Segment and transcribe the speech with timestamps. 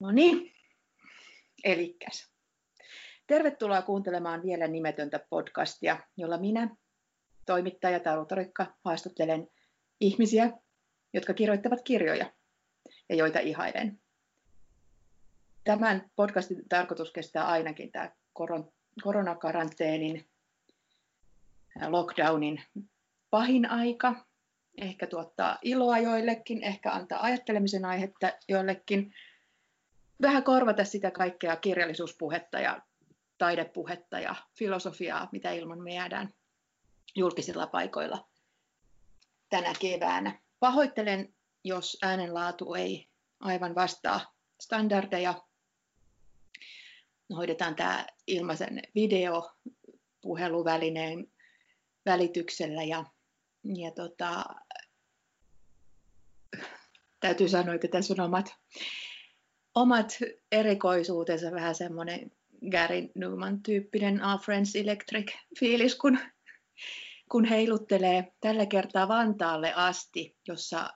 [0.00, 0.52] No niin,
[1.64, 2.30] elikkäs.
[3.26, 6.76] Tervetuloa kuuntelemaan vielä nimetöntä podcastia, jolla minä,
[7.46, 9.48] toimittaja Taru Torikka, haastattelen
[10.00, 10.50] ihmisiä,
[11.12, 12.32] jotka kirjoittavat kirjoja
[13.08, 14.00] ja joita ihailen.
[15.64, 18.10] Tämän podcastin tarkoitus kestää ainakin tämä
[19.02, 20.28] koronakaranteenin,
[21.88, 22.62] lockdownin
[23.30, 24.26] pahin aika.
[24.80, 29.14] Ehkä tuottaa iloa joillekin, ehkä antaa ajattelemisen aihetta joillekin.
[30.22, 32.82] Vähän korvata sitä kaikkea kirjallisuuspuhetta ja
[33.38, 36.34] taidepuhetta ja filosofiaa, mitä ilman me jäädään
[37.14, 38.28] julkisilla paikoilla
[39.48, 40.40] tänä keväänä.
[40.60, 41.34] Pahoittelen,
[41.64, 43.08] jos äänenlaatu ei
[43.40, 45.42] aivan vastaa standardeja.
[47.36, 51.32] Hoidetaan tämä ilmaisen videopuheluvälineen
[52.06, 53.04] välityksellä ja,
[53.76, 54.44] ja tota,
[57.20, 58.54] täytyy sanoa, että tässä on omat,
[59.76, 60.18] omat
[60.52, 62.32] erikoisuutensa, vähän semmoinen
[62.70, 66.18] Gary Newman-tyyppinen Our Friends Electric-fiilis, kun,
[67.30, 70.90] kun heiluttelee tällä kertaa Vantaalle asti, jossa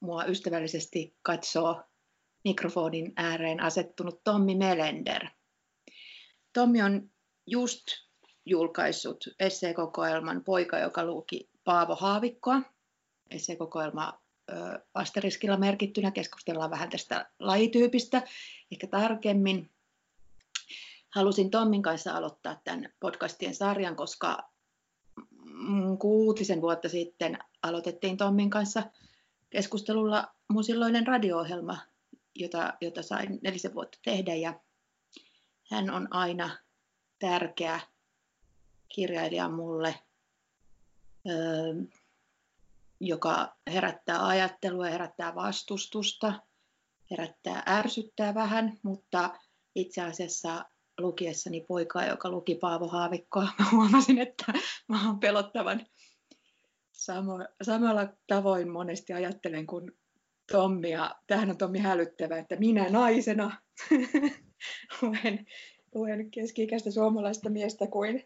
[0.00, 1.82] mua ystävällisesti katsoo
[2.44, 5.26] mikrofonin ääreen asettunut Tommi Melender.
[6.52, 7.10] Tommi on
[7.46, 7.84] just
[8.46, 12.62] julkaissut esseekokoelman Poika, joka luki Paavo Haavikkoa.
[13.30, 14.20] Esseekokoelma
[14.94, 16.10] asteriskilla merkittynä.
[16.10, 18.22] Keskustellaan vähän tästä lajityypistä,
[18.72, 19.70] ehkä tarkemmin.
[21.10, 24.50] Halusin Tommin kanssa aloittaa tämän podcastien sarjan, koska
[25.98, 28.82] kuutisen vuotta sitten aloitettiin Tommin kanssa
[29.50, 31.78] keskustelulla mun silloinen radio-ohjelma,
[32.34, 34.34] jota, jota sain nelisen vuotta tehdä.
[34.34, 34.60] Ja
[35.70, 36.56] hän on aina
[37.18, 37.80] tärkeä
[38.88, 39.94] kirjailija mulle,
[43.00, 46.42] joka herättää ajattelua, herättää vastustusta,
[47.10, 49.38] herättää ärsyttää vähän, mutta
[49.74, 50.64] itse asiassa
[50.98, 54.52] lukiessani poikaa, joka luki Paavo Haavikkoa, mä huomasin, että
[54.88, 55.86] mä oon pelottavan
[56.92, 59.92] samo, samalla tavoin monesti ajattelen kuin
[60.52, 63.60] Tommi, ja tämähän on Tommi hälyttävä, että minä naisena
[65.02, 65.46] luen,
[65.94, 68.24] luen keski-ikäistä suomalaista miestä kuin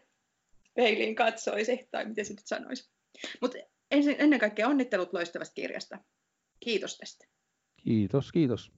[0.75, 2.91] peiliin katsoisi, tai miten se nyt sanoisi.
[3.41, 3.57] Mutta
[4.17, 5.99] ennen kaikkea onnittelut loistavasta kirjasta.
[6.59, 7.25] Kiitos tästä.
[7.83, 8.71] Kiitos, kiitos.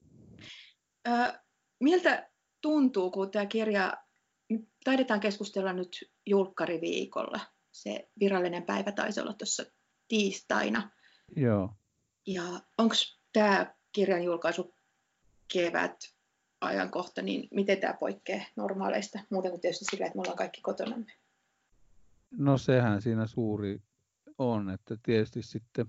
[1.08, 1.38] Ö,
[1.80, 2.30] miltä
[2.62, 3.94] tuntuu, kun tämä kirja,
[4.84, 7.40] taidetaan keskustella nyt julkkariviikolla.
[7.72, 9.64] Se virallinen päivä taisi olla tuossa
[10.08, 10.90] tiistaina.
[11.36, 11.74] Joo.
[12.26, 12.42] Ja
[12.78, 12.94] onko
[13.32, 14.74] tämä kirjan julkaisu
[15.52, 15.96] kevät
[16.60, 21.12] ajankohta, niin miten tämä poikkeaa normaaleista, muuten kuin tietysti sillä, että me ollaan kaikki kotonamme?
[22.30, 23.82] No sehän siinä suuri
[24.38, 25.86] on, että tietysti sitten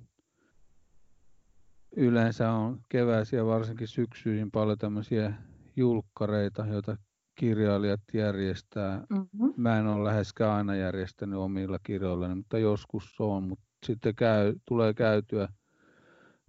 [1.95, 5.33] yleensä on keväisiä, varsinkin syksyisin paljon tämmöisiä
[5.75, 6.97] julkkareita, joita
[7.35, 9.03] kirjailijat järjestää.
[9.09, 9.53] Mm-hmm.
[9.57, 14.93] Mä en ole läheskään aina järjestänyt omilla kirjoillani, mutta joskus on, mutta sitten käy, tulee
[14.93, 15.49] käytyä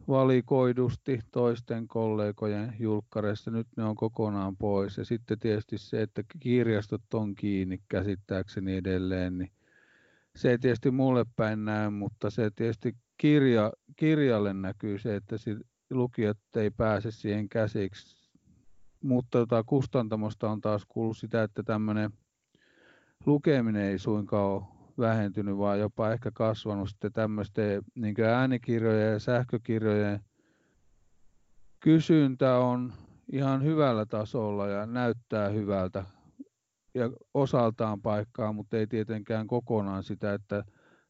[0.09, 3.51] valikoidusti toisten kollegojen julkkareissa.
[3.51, 4.99] Nyt ne on kokonaan pois.
[4.99, 9.51] Ja sitten tietysti se, että kirjastot on kiinni käsittääkseni edelleen, niin
[10.39, 15.37] se ei tietysti mulle päin näy, mutta se tietysti kirja, kirjalle näkyy se, että
[15.91, 18.29] lukijat ei pääse siihen käsiksi.
[19.03, 22.11] Mutta tota, kustantamosta on taas kuullut sitä, että tämmöinen
[23.27, 24.63] lukeminen ei suinkaan ole
[24.99, 30.21] vähentynyt, vaan jopa ehkä kasvanut sitten tämmöisten niin äänikirjojen ja sähkökirjojen
[31.81, 32.93] kysyntä on
[33.33, 36.05] ihan hyvällä tasolla ja näyttää hyvältä
[36.99, 40.65] ja osaltaan paikkaa, mutta ei tietenkään kokonaan sitä, että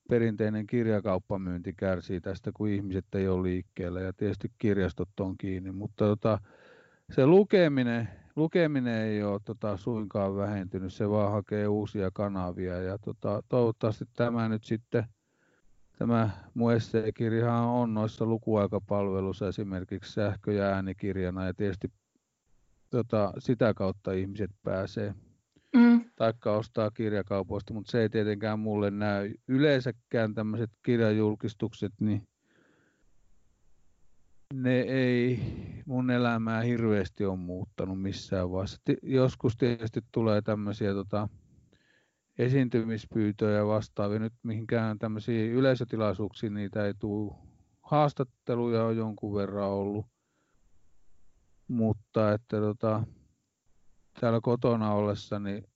[0.08, 4.00] perinteinen kirjakauppamyynti kärsii tästä, kun ihmiset ei ole liikkeellä.
[4.00, 6.38] Ja tietysti kirjastot on kiinni, mutta tota,
[7.12, 13.42] se lukeminen, lukeminen ei ole tota, suinkaan vähentynyt, se vaan hakee uusia kanavia ja tota,
[13.48, 15.04] toivottavasti tämä nyt sitten,
[15.98, 21.92] tämä mun esseekirjahan on noissa lukuaikapalveluissa esimerkiksi sähkö- ja äänikirjana ja tietysti
[22.90, 25.14] tota, sitä kautta ihmiset pääsee
[25.76, 26.10] mm.
[26.16, 29.34] taikka ostaa kirjakaupoista, mutta se ei tietenkään mulle näy.
[29.48, 32.28] Yleensäkään tämmöiset kirjajulkistukset, niin
[34.54, 35.40] ne ei
[35.86, 38.78] mun elämää hirveästi on muuttanut missään vaiheessa.
[39.02, 41.28] Joskus tietysti tulee tämmöisiä tota,
[42.38, 44.18] esiintymispyytöjä vastaavia.
[44.18, 47.34] Nyt mihinkään tämmöisiä yleisötilaisuuksia niitä ei tule.
[47.82, 50.06] Haastatteluja on jonkun verran ollut.
[51.68, 53.02] Mutta että tota,
[54.20, 55.68] täällä kotona ollessa niin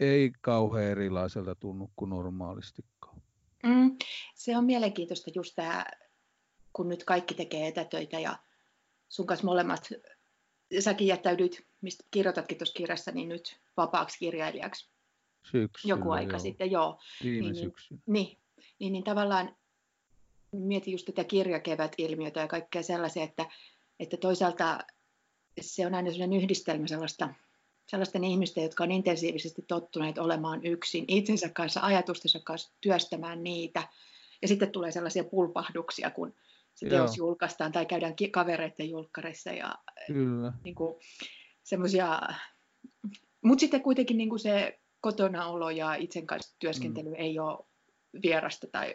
[0.00, 3.22] ei kauhean erilaiselta tunnu kuin normaalistikaan.
[3.62, 3.96] Mm,
[4.34, 5.84] se on mielenkiintoista just tämä,
[6.72, 8.38] kun nyt kaikki tekee etätöitä ja
[9.08, 9.88] sun kanssa molemmat
[10.80, 14.94] säkin jättäydyit, mistä kirjoitatkin tuossa kirjassa, niin nyt vapaaksi kirjailijaksi
[15.50, 16.38] Syksyllä, joku aika joo.
[16.38, 17.00] sitten, joo.
[17.24, 18.02] Viime niin, syksyn.
[18.06, 18.38] Niin,
[18.78, 19.56] niin, niin tavallaan
[20.52, 23.46] mietin just tätä kirjakevät-ilmiötä ja kaikkea sellaisia, että,
[24.00, 24.78] että toisaalta
[25.60, 27.34] se on aina sellainen yhdistelmä sellaista,
[27.86, 33.88] sellaisten ihmisten, jotka on intensiivisesti tottuneet olemaan yksin itsensä kanssa, ajatustensa kanssa, työstämään niitä.
[34.42, 36.34] Ja sitten tulee sellaisia pulpahduksia, kun
[36.74, 37.26] se teos Joo.
[37.26, 39.74] julkaistaan tai käydään kavereiden julkkarissa ja
[40.06, 40.52] Kyllä.
[40.64, 40.94] niin kuin,
[41.62, 42.20] semmoisia,
[43.44, 47.14] mutta sitten kuitenkin niin kuin se kotona olo ja itsen kanssa työskentely mm.
[47.14, 47.66] ei ole
[48.22, 48.94] vierasta tai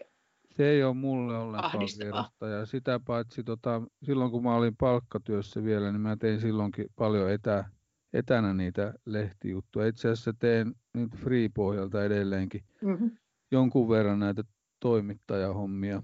[0.52, 2.48] Se ei ole mulle ollenkaan vierasta.
[2.48, 7.32] Ja sitä paitsi tota, silloin kun mä olin palkkatyössä vielä, niin mä tein silloinkin paljon
[7.32, 7.66] etä,
[8.14, 9.88] etänä niitä lehtijuttuja.
[9.88, 13.12] Itse asiassa teen nyt free-pohjalta edelleenkin mm-hmm.
[13.52, 14.44] jonkun verran näitä
[14.80, 16.04] toimittajahommia.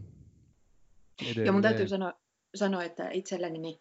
[1.45, 2.13] Ja mun täytyy sanoa,
[2.55, 3.79] sanoa että itselleni niin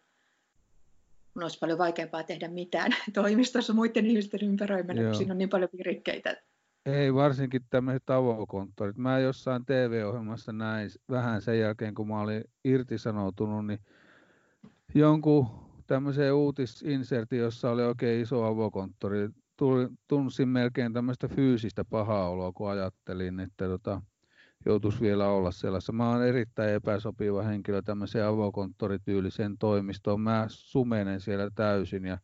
[1.33, 5.09] mun olisi paljon vaikeampaa tehdä mitään toimistossa muiden ihmisten ympäröimänä, Joo.
[5.09, 6.41] kun siinä on niin paljon virikkeitä.
[6.85, 8.97] Ei, varsinkin tämmöiset avokonttorit.
[8.97, 13.79] Mä jossain TV-ohjelmassa näin vähän sen jälkeen, kun mä olin irtisanoutunut, niin
[14.95, 19.29] jonkun tämmöiseen uutisinsertin, jossa oli oikein iso avokonttori.
[19.57, 24.01] Tuli, tunsin melkein tämmöistä fyysistä pahaa oloa, kun ajattelin, että tota,
[24.65, 25.93] joutuisi vielä olla sellaisessa.
[25.93, 30.21] Mä oon erittäin epäsopiva henkilö tämmöiseen avokonttorityyliseen toimistoon.
[30.21, 32.17] Mä sumenen siellä täysin ja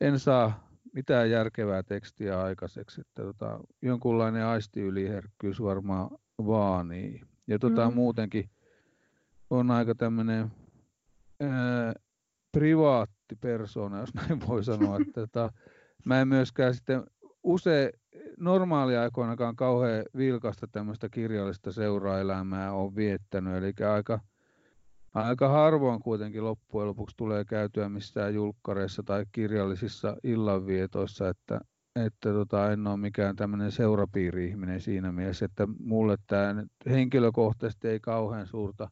[0.00, 3.00] en saa mitään järkevää tekstiä aikaiseksi.
[3.00, 7.20] Että tota, jonkunlainen aistiyliherkkyys varmaan vaanii.
[7.46, 7.94] Ja tota, Mhm.
[7.94, 8.50] muutenkin
[9.50, 10.52] on aika tämmöinen
[12.54, 14.96] privaatti persona, jos näin voi sanoa.
[14.96, 15.52] Että, tota,
[16.04, 17.04] mä en myöskään sitten
[17.42, 17.90] usein
[18.38, 23.54] normaaliaikoinakaan kauhean vilkasta tämmöistä kirjallista seuraelämää on viettänyt.
[23.54, 24.20] Eli aika,
[25.14, 31.60] aika harvoin kuitenkin loppujen lopuksi tulee käytyä missään julkkareissa tai kirjallisissa illanvietoissa, että,
[31.96, 38.46] että tota, en ole mikään tämmöinen seurapiiri-ihminen siinä mielessä, että mulle tämä henkilökohtaisesti ei kauhean
[38.46, 38.88] suurta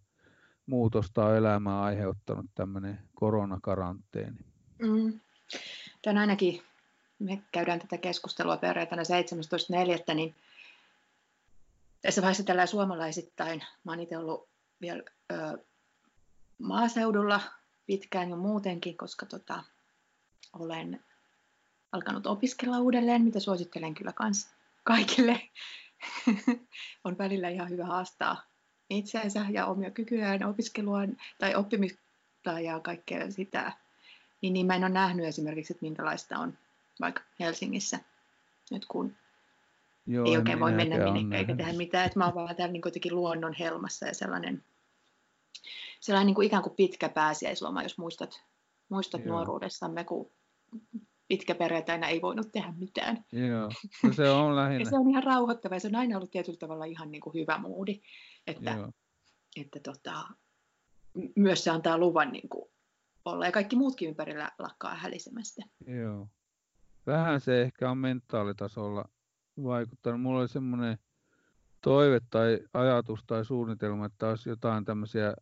[0.67, 4.39] muutosta ole elämää aiheuttanut tämmöinen koronakaranteeni.
[4.79, 5.21] Mm.
[6.03, 6.63] Tämän ainakin,
[7.19, 9.03] me käydään tätä keskustelua perjantaina
[10.09, 10.35] 17.4., niin
[12.03, 14.49] tässä vaiheessa tällä suomalaisittain, mä itse ollut
[14.81, 15.59] vielä ö,
[16.59, 17.41] maaseudulla
[17.87, 19.65] pitkään jo muutenkin, koska tota,
[20.53, 21.05] olen
[21.93, 24.51] alkanut opiskella uudelleen, mitä suosittelen kyllä kans
[24.85, 25.41] kaikille.
[27.05, 28.52] on välillä ihan hyvä haastaa
[28.93, 33.73] itseänsä ja omia kykyään, opiskeluaan tai oppimista ja kaikkea sitä.
[34.43, 36.59] Niin, niin mä en ole nähnyt esimerkiksi, että minkälaista on
[37.01, 37.99] vaikka Helsingissä,
[38.71, 39.17] nyt kun
[40.07, 42.07] Joo, ei oikein voi mennä minnekään eikä tehdä mitään.
[42.07, 44.65] Että mä oon vaan täällä niin kuitenkin luonnon helmassa ja sellainen,
[46.01, 48.43] sellainen niin kuin ikään kuin pitkä pääsiäisloma, jos muistat,
[48.89, 49.35] muistat Joo.
[49.37, 50.31] nuoruudessamme, kun
[51.29, 53.25] pitkä perjantaina ei voinut tehdä mitään.
[53.33, 53.71] Joo,
[54.03, 54.91] no se on Ja lähinnä.
[54.91, 57.59] se on ihan rauhoittava ja se on aina ollut tietyllä tavalla ihan niin kuin hyvä
[57.59, 58.01] moodi,
[58.47, 58.93] että, Joo.
[59.57, 60.29] että tota,
[61.37, 62.71] myös se antaa luvan niin kuin
[63.25, 65.63] olla ja kaikki muutkin ympärillä lakkaa hälisemästä.
[65.87, 66.29] Joo.
[67.07, 69.05] Vähän se ehkä on mentaalitasolla
[69.63, 70.21] vaikuttanut.
[70.21, 70.99] Mulla oli semmoinen
[71.81, 75.35] toive tai ajatus tai suunnitelma, että olisi jotain tämmöisiä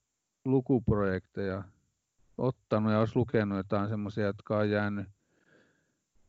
[0.44, 1.64] lukuprojekteja
[2.38, 5.08] ottanut ja olisi lukenut jotain semmoisia, jotka on jäänyt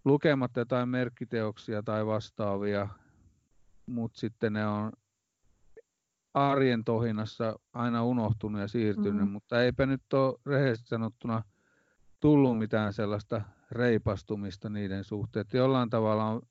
[0.05, 2.89] lukematta jotain merkkiteoksia tai vastaavia,
[3.85, 4.91] mutta sitten ne on
[6.33, 9.31] arjen tohinassa aina unohtunut ja siirtynyt, Mhm.
[9.31, 11.43] mutta eipä nyt ole rehellisesti sanottuna
[12.19, 15.41] tullut mitään sellaista reipastumista niiden suhteen.
[15.41, 16.41] Että jollain tavalla on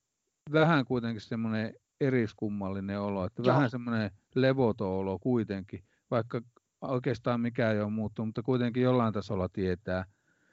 [0.53, 3.55] vähän kuitenkin semmoinen eriskummallinen olo, että Joo.
[3.55, 6.41] vähän semmoinen levoton olo kuitenkin, vaikka
[6.81, 10.05] oikeastaan mikään ei ole muuttunut, mutta kuitenkin jollain tasolla tietää,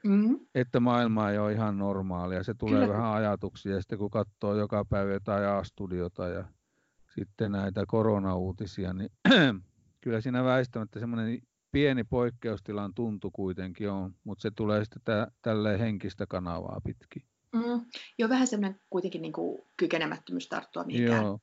[0.04, 0.40] Mm-hmm.
[0.56, 2.44] että maailma ei ole ihan normaalia.
[2.44, 2.94] Se tulee Kyllä.
[2.94, 6.44] vähän ajatuksia ja sitten kun katsoo joka päivä jotain A-studiota ja
[7.20, 9.10] sitten näitä koronauutisia, niin
[10.02, 15.80] kyllä siinä väistämättä semmoinen pieni poikkeustilan tuntu kuitenkin on, mutta se tulee sitten tä- tälleen
[15.80, 17.24] henkistä kanavaa pitkin.
[17.54, 17.86] Mm.
[18.18, 21.40] Joo, vähän semmoinen kuitenkin niin kuin kykenemättömyys tarttua mihinkään, Joo,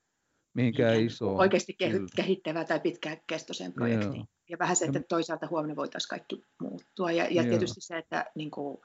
[0.55, 1.41] mihinkään mihinkään isoon.
[1.41, 1.77] oikeasti
[2.17, 4.15] kehittävää tai pitkäkestoiseen projektiin.
[4.15, 4.27] Joo.
[4.51, 7.13] Ja vähän se, että toisaalta huomenna voitaisiin kaikki muuttua.
[7.13, 7.45] Ja, ja Joo.
[7.45, 8.79] tietysti se, että niin kuin,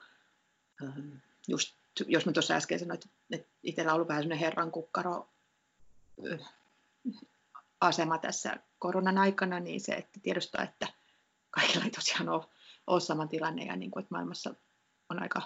[0.82, 1.08] ähm,
[1.48, 5.28] just, jos mä tuossa äsken sanoin, että, että itsellä on ollut vähän semmoinen herran kukkaro
[6.32, 6.59] äh,
[7.80, 10.88] asema tässä koronan aikana, niin se, että tiedostaa, että
[11.50, 12.44] kaikilla ei tosiaan ole,
[12.86, 14.54] ole sama tilanne ja niin kuin, että maailmassa
[15.08, 15.42] on aika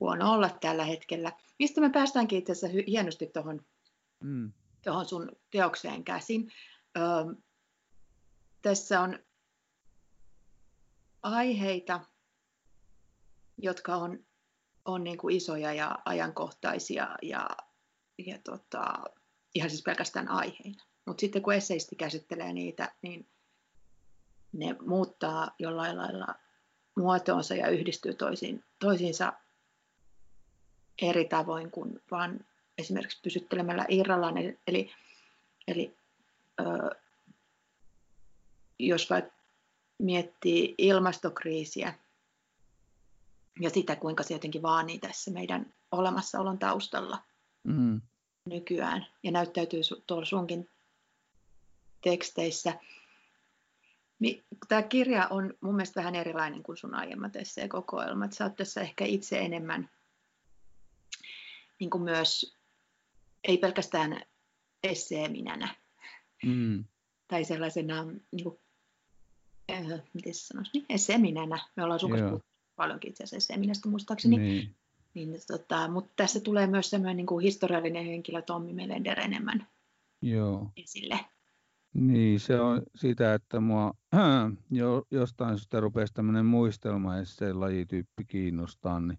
[0.00, 1.32] huono olla tällä hetkellä.
[1.58, 3.64] Mistä me päästäänkin itse asiassa hienosti tuohon
[4.20, 4.52] Mm.
[5.06, 6.52] sun teokseen käsin.
[6.96, 7.34] Öö,
[8.62, 9.18] tässä on
[11.22, 12.00] aiheita,
[13.58, 14.24] jotka on,
[14.84, 17.48] on niin kuin isoja ja ajankohtaisia ja,
[18.26, 19.04] ja tota,
[19.56, 20.84] ihan siis pelkästään aiheina.
[21.06, 23.26] Mutta sitten kun esseisti käsittelee niitä, niin
[24.52, 26.34] ne muuttaa jollain lailla
[26.96, 29.32] muotoonsa ja yhdistyy toisiin, toisiinsa
[31.02, 32.40] eri tavoin kuin vaan
[32.78, 34.34] esimerkiksi pysyttelemällä irrallaan.
[34.66, 34.92] Eli,
[35.68, 35.96] eli
[36.60, 36.64] ö,
[38.78, 39.36] jos vaikka
[39.98, 41.94] miettii ilmastokriisiä
[43.60, 47.22] ja sitä, kuinka se jotenkin vaanii tässä meidän olemassaolon taustalla
[47.64, 48.00] mm.
[48.46, 50.68] Nykyään ja näyttäytyy tuolla sunkin
[52.00, 52.78] teksteissä,
[54.68, 57.32] tämä kirja on mun mielestä vähän erilainen kuin sun aiemmat
[57.68, 58.32] kokoelmat.
[58.32, 59.90] Sä oot tässä ehkä itse enemmän
[61.80, 62.56] niin kuin myös,
[63.44, 64.22] ei pelkästään
[64.82, 65.74] esseeminänä
[66.44, 66.84] mm.
[67.28, 68.60] tai sellaisena, niin kuin,
[69.70, 71.68] äh, miten se sanoisi, niin esseeminänä.
[71.76, 72.40] Me ollaan sun kanssa
[72.76, 74.36] paljonkin itse asiassa esseeminästä muistaakseni.
[74.36, 74.76] Niin.
[75.16, 79.66] Niin, tota, mutta tässä tulee myös semmoinen niin kuin historiallinen henkilö Tommi Melender enemmän
[80.22, 80.70] Joo.
[80.76, 81.20] esille.
[81.94, 83.94] Niin, se on sitä, että mua
[84.70, 89.18] jo, jostain syystä rupesi tämmöinen muistelmaesseen lajityyppi kiinnostaa, niin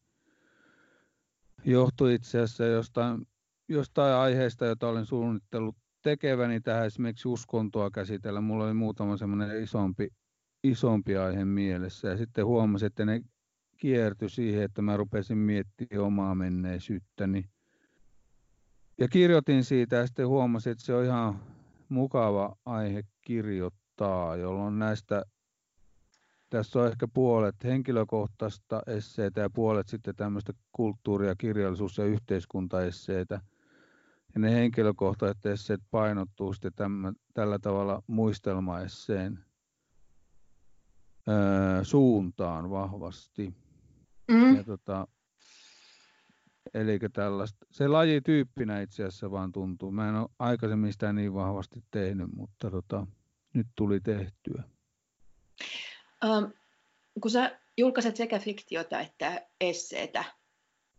[1.65, 3.27] johtui itse asiassa jostain,
[3.69, 8.41] jostain aiheesta, jota olen suunnitellut tekeväni tähän esimerkiksi uskontoa käsitellä.
[8.41, 10.09] Mulla oli muutama semmoinen isompi,
[10.63, 13.21] isompi aihe mielessä ja sitten huomasin, että ne
[13.77, 17.49] kiertyi siihen, että mä rupesin miettimään omaa menneisyyttäni.
[18.97, 21.39] Ja kirjoitin siitä ja sitten huomasin, että se on ihan
[21.89, 25.23] mukava aihe kirjoittaa, jolloin näistä,
[26.49, 33.41] tässä on ehkä puolet henkilökohtaista esseitä ja puolet sitten tämmöistä kulttuuria, kirjallisuus- ja yhteiskuntaesseitä.
[34.33, 39.39] Ja ne henkilökohtaiset esseet painottuu sitten tämän, tällä tavalla muistelmaesseen
[41.27, 43.53] öö, suuntaan vahvasti.
[44.27, 44.55] Mm.
[44.55, 45.07] Ja tota,
[46.73, 49.91] Eli tällaista, se lajityyppinä itse asiassa vaan tuntuu.
[49.91, 53.07] Mä en ole aikaisemmin sitä niin vahvasti tehnyt, mutta tota,
[53.53, 54.63] nyt tuli tehtyä.
[56.25, 56.53] Um,
[57.21, 60.23] kun sä julkaiset sekä fiktiota että esseitä,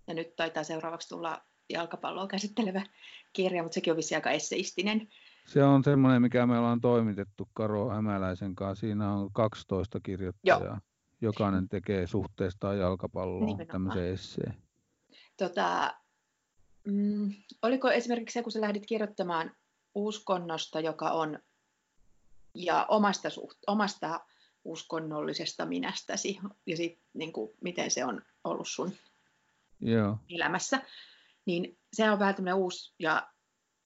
[0.06, 2.82] ja nyt taitaa seuraavaksi tulla jalkapalloa käsittelevä
[3.32, 5.08] kirja, mutta sekin on vissi aika esseistinen.
[5.46, 8.80] Se on semmoinen, mikä me ollaan toimitettu Karo Hämäläisen kanssa.
[8.80, 10.64] Siinä on 12 kirjoittajaa.
[10.64, 10.78] Joo.
[11.20, 14.54] Jokainen tekee suhteestaan jalkapalloon tämmöisen esseen.
[15.36, 15.94] Tota,
[16.84, 19.56] mm, oliko esimerkiksi se, kun sä lähdit kirjoittamaan
[19.94, 21.38] uskonnosta, joka on,
[22.54, 24.20] ja omasta, suht, omasta
[24.64, 28.92] uskonnollisesta minästäsi, ja sit, niin kuin, miten se on ollut sun
[29.80, 30.18] Joo.
[30.30, 30.82] elämässä,
[31.46, 33.28] niin se on vähän tämmöinen uusi ja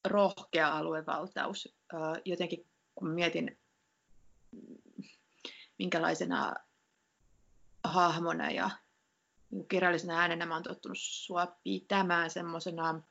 [0.05, 1.75] rohkea aluevaltaus.
[2.25, 3.57] Jotenkin kun mietin,
[5.79, 6.53] minkälaisena
[7.83, 8.69] hahmona ja
[9.51, 13.01] niin kirjallisena äänenä mä oon tottunut sua pitämään semmoisena, no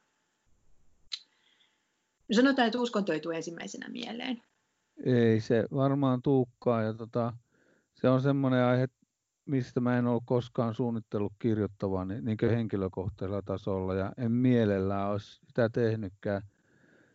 [2.33, 4.43] sanotaan, että uskonto ei tule ensimmäisenä mieleen.
[5.05, 7.33] Ei se varmaan tuukkaa ja tota,
[7.95, 8.89] se on semmoinen aihe,
[9.47, 15.41] mistä mä en ole koskaan suunnitellut kirjoittavan niin, niin henkilökohtaisella tasolla ja en mielellään olisi
[15.47, 16.43] sitä tehnytkään.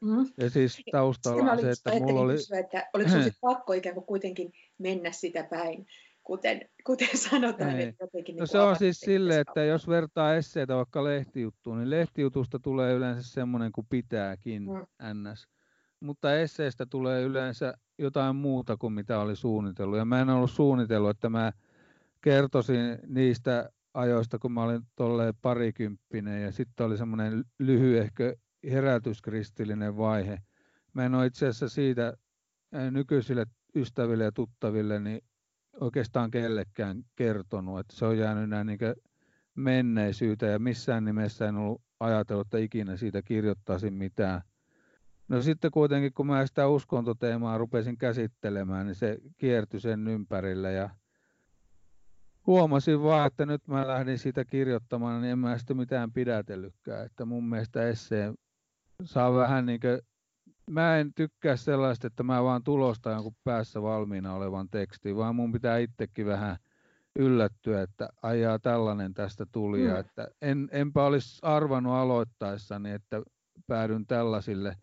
[0.01, 0.25] Mm.
[0.37, 2.33] Ja siis taustalla on se, että mulla oli...
[2.33, 5.87] Kysyä, että oliko sinulla pakko ikään kuin kuitenkin mennä sitä päin,
[6.27, 7.79] kuten, kuten sanotaan.
[7.79, 11.89] Että jotenkin no niin se on siis silleen, että jos vertaa esseitä vaikka lehtijuttuun, niin
[11.89, 15.31] lehtijutusta tulee yleensä semmoinen kuin pitääkin, mm.
[15.31, 15.48] ns.
[16.00, 19.98] Mutta esseestä tulee yleensä jotain muuta kuin mitä oli suunnitellut.
[19.98, 21.51] Ja mä en ollut suunnitellut, että mä
[22.22, 28.34] kertoisin niistä ajoista, kun mä olin tolleen parikymppinen ja sitten oli semmoinen lyhy ehkä
[28.72, 30.41] herätyskristillinen vaihe.
[30.93, 32.13] Mä en ole itse asiassa siitä
[32.91, 35.22] nykyisille ystäville ja tuttaville niin
[35.81, 38.79] oikeastaan kellekään kertonut, että se on jäänyt näin niin
[39.55, 44.41] menneisyyteen ja missään nimessä en ollut ajatellut, että ikinä siitä kirjoittaisin mitään.
[45.27, 50.89] No sitten kuitenkin, kun mä sitä uskontoteemaa rupesin käsittelemään, niin se kiertyi sen ympärille ja
[52.48, 57.05] huomasin vaan, että nyt mä lähdin siitä kirjoittamaan, niin en mä sitä mitään pidätellytkään.
[57.05, 58.34] Että mun mielestä esseen
[59.03, 60.00] saa vähän niin kuin
[60.69, 65.51] mä en tykkää sellaista, että mä vaan tulostan jonkun päässä valmiina olevan tekstin, vaan mun
[65.51, 66.57] pitää itsekin vähän
[67.15, 69.88] yllättyä, että ajaa tällainen tästä tuli.
[69.88, 69.95] Mm.
[69.95, 73.21] että en, enpä olisi arvannut aloittaessani, että
[73.67, 74.75] päädyn tällaisille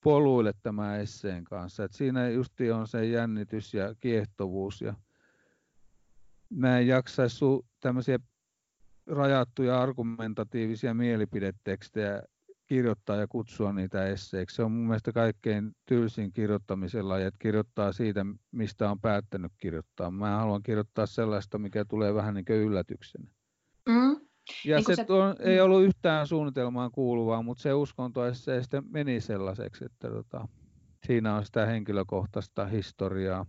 [0.00, 1.84] poluille tämän esseen kanssa.
[1.84, 4.80] Et siinä justi on se jännitys ja kiehtovuus.
[4.80, 4.94] Ja
[6.50, 7.44] mä en jaksaisi
[7.80, 8.18] tämmöisiä
[9.06, 12.22] rajattuja argumentatiivisia mielipidetekstejä
[12.68, 14.56] kirjoittaa ja kutsua niitä esseiksi.
[14.56, 20.10] Se on mun mielestä kaikkein tylsin kirjoittamisella, että kirjoittaa siitä, mistä on päättänyt kirjoittaa.
[20.10, 23.30] Mä haluan kirjoittaa sellaista, mikä tulee vähän niin kuin yllätyksenä.
[23.88, 24.20] Mm.
[24.64, 25.64] Ja niin se, se tuo, ei mm.
[25.64, 30.48] ollut yhtään suunnitelmaan kuuluvaa, mutta se uskonto se sitten meni sellaiseksi, että tota,
[31.06, 33.46] siinä on sitä henkilökohtaista historiaa.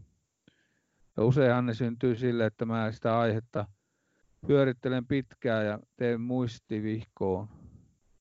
[1.17, 3.65] Ja useinhan ne syntyy sille, että mä sitä aihetta
[4.47, 7.58] pyörittelen pitkään ja teen muistivihkoon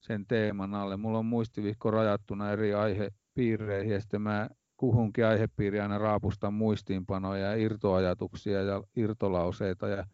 [0.09, 0.97] sen teeman alle.
[0.97, 7.55] Mulla on muistivihko rajattuna eri aihepiireihin ja sitten mä kuhunkin aihepiiriin aina raapustan muistiinpanoja ja
[7.55, 9.89] irtoajatuksia ja irtolauseita.
[9.89, 10.07] Ja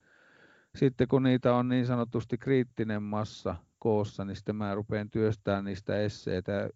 [0.74, 5.96] sitten kun niitä on niin sanotusti kriittinen massa koossa, niin sitten mä rupean työstämään niistä
[5.96, 6.70] esseitä.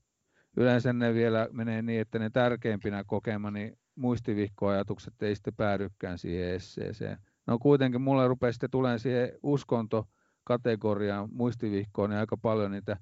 [0.56, 7.18] Yleensä ne vielä menee niin, että ne tärkeimpinä kokemani muistivihkoajatukset ei sitten päädykään siihen esseeseen.
[7.46, 12.96] No kuitenkin mulle rupeaa sitten tulemaan siihen uskontokategoriaan muistivihkoon niin aika paljon niitä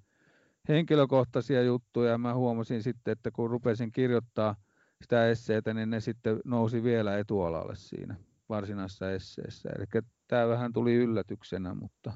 [0.69, 2.19] henkilökohtaisia juttuja.
[2.19, 4.57] Mä huomasin sitten, että kun rupesin kirjoittaa
[5.03, 8.17] sitä esseitä, niin ne sitten nousi vielä etualalle siinä
[8.49, 9.69] varsinaisessa esseessä.
[9.77, 12.13] Eli tämä vähän tuli yllätyksenä, mutta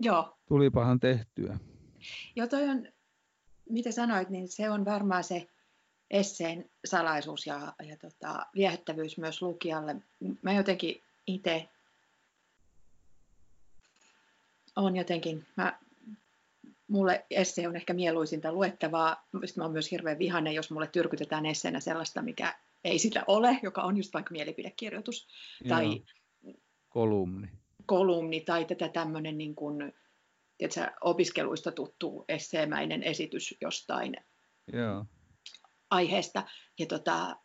[0.00, 0.38] Joo.
[0.48, 1.58] tulipahan tehtyä.
[2.36, 2.88] Joo, toi on,
[3.68, 5.48] mitä sanoit, niin se on varmaan se
[6.10, 9.96] esseen salaisuus ja, ja tota, viehättävyys myös lukijalle.
[10.42, 11.68] Mä jotenkin itse
[14.76, 15.78] on jotenkin, mä,
[16.92, 19.28] mulle esse on ehkä mieluisinta luettavaa.
[19.44, 23.58] Sitten mä oon myös hirveän vihainen, jos mulle tyrkytetään esseenä sellaista, mikä ei sitä ole,
[23.62, 25.28] joka on just vaikka mielipidekirjoitus
[25.68, 26.02] tai
[26.88, 27.48] kolumni.
[27.86, 29.92] kolumni tai tätä tämmöinen niin kuin,
[30.58, 34.16] tiedätkö, opiskeluista tuttu esseemäinen esitys jostain
[34.72, 35.04] Joo.
[35.90, 36.42] aiheesta.
[36.78, 37.36] Ja, tota,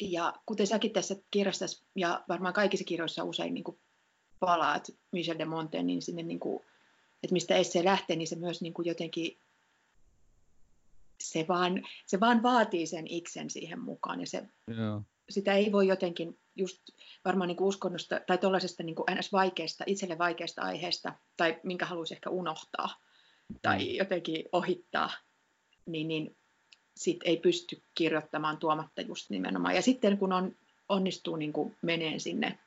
[0.00, 3.78] ja kuten säkin tässä kirjassa ja varmaan kaikissa kirjoissa usein niin kuin
[4.40, 6.64] palaat Michel de niin sinne niin kuin,
[7.22, 9.38] että mistä essee lähtee, niin se myös niin kuin jotenkin
[11.20, 14.42] se vaan, se vaan vaatii sen iksen siihen mukaan ja se,
[14.76, 15.02] Joo.
[15.30, 16.80] sitä ei voi jotenkin just
[17.24, 19.32] varmaan niin kuin uskonnosta tai tuollaisesta niin ns.
[19.32, 23.00] vaikeasta, itselle vaikeasta aiheesta tai minkä haluaisi ehkä unohtaa
[23.62, 23.94] tai mm.
[23.96, 25.10] jotenkin ohittaa,
[25.86, 26.36] niin, niin
[26.96, 29.74] sit ei pysty kirjoittamaan tuomatta just nimenomaan.
[29.74, 30.56] Ja sitten kun on,
[30.88, 32.58] onnistuu niin kuin meneen sinne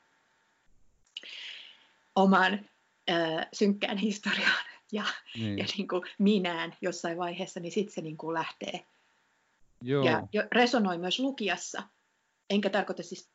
[2.14, 2.68] oman
[3.10, 5.58] äh, synkkään historiaan, ja, niin.
[5.58, 8.86] ja niin kuin minään jossain vaiheessa, niin sitten se niin kuin lähtee.
[9.82, 10.04] Joo.
[10.04, 11.82] Ja resonoi myös lukijassa.
[12.50, 13.30] Enkä tarkoita siis,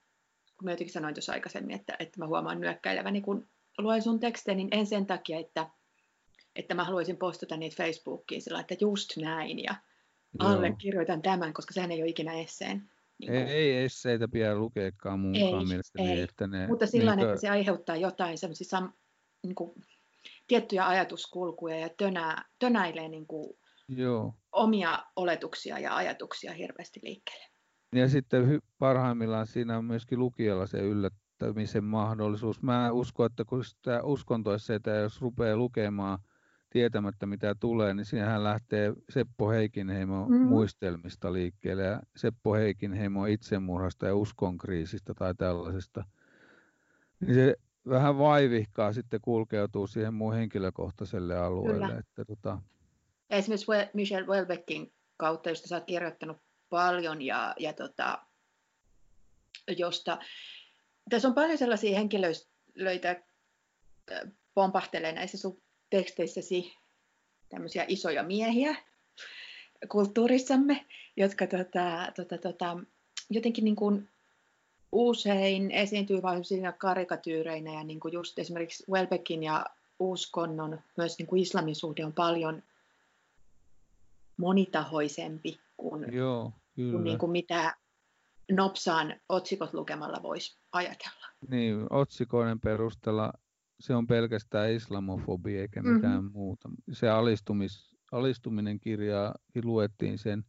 [0.58, 4.56] kun mä jotenkin sanoin tuossa aikaisemmin, että, että mä huomaan nyökkäileväni, kun luen sun tekstejä,
[4.56, 5.70] niin en sen takia, että,
[6.56, 9.76] että mä haluaisin postata niitä Facebookiin sillä että just näin ja
[10.40, 12.92] allekirjoitan tämän, koska sehän ei ole ikinä esseen.
[13.20, 16.12] Niin ei, ei esseitä pidä lukeekaan mielestäni.
[16.12, 16.22] Ei.
[16.22, 18.82] Että ne, Mutta sillä niin että se aiheuttaa jotain semmoisia
[19.44, 19.72] niin kuin,
[20.48, 24.34] tiettyjä ajatuskulkuja ja tönää, tönäilee niin kuin Joo.
[24.52, 27.46] omia oletuksia ja ajatuksia hirveästi liikkeelle.
[27.96, 32.62] Ja sitten parhaimmillaan siinä on myöskin lukijalla se yllättämisen mahdollisuus.
[32.62, 36.20] Mä uskon, että kun sitä uskontoisseita, jos rupeaa lukemaan
[36.70, 40.36] tietämättä mitä tulee, niin siinähän lähtee Seppo Heikinheimo mm.
[40.36, 46.04] muistelmista liikkeelle ja Seppo Heikinheimo itsemurhasta ja uskonkriisistä tai tällaisesta.
[47.20, 47.56] Niin se
[47.90, 51.86] vähän vaivihkaa sitten kulkeutuu siihen mun henkilökohtaiselle alueelle.
[51.86, 52.00] Kyllä.
[52.00, 52.58] Että, tota...
[53.30, 56.38] Esimerkiksi Michel Welbeckin kautta, josta sä oot kirjoittanut
[56.70, 58.26] paljon ja, ja tota,
[59.78, 60.20] josta
[61.10, 63.24] tässä on paljon sellaisia henkilöitä
[64.54, 66.74] pompahtelee näissä sun teksteissäsi
[67.50, 68.76] tämmöisiä isoja miehiä
[69.90, 70.86] kulttuurissamme,
[71.18, 72.78] jotka tota, tota, tota,
[73.30, 74.10] jotenkin niin kuin
[74.92, 79.66] usein esiintyy vain siinä karikatyyreinä ja niin kuin just esimerkiksi Welbeckin ja
[80.00, 82.64] uskonnon, myös niin kuin islamin suhde on paljon
[84.38, 86.92] monitahoisempi kuin, Joo, kyllä.
[86.92, 87.76] kuin, niin kuin mitä
[88.52, 91.28] Nopsaan otsikot lukemalla voisi ajatella.
[91.50, 93.34] Niin, otsikoiden perusteella
[93.80, 96.32] se on pelkästään islamofobia eikä mitään mm-hmm.
[96.32, 96.70] muuta.
[96.92, 100.46] Se alistumis, alistuminen kirjaa luettiin sen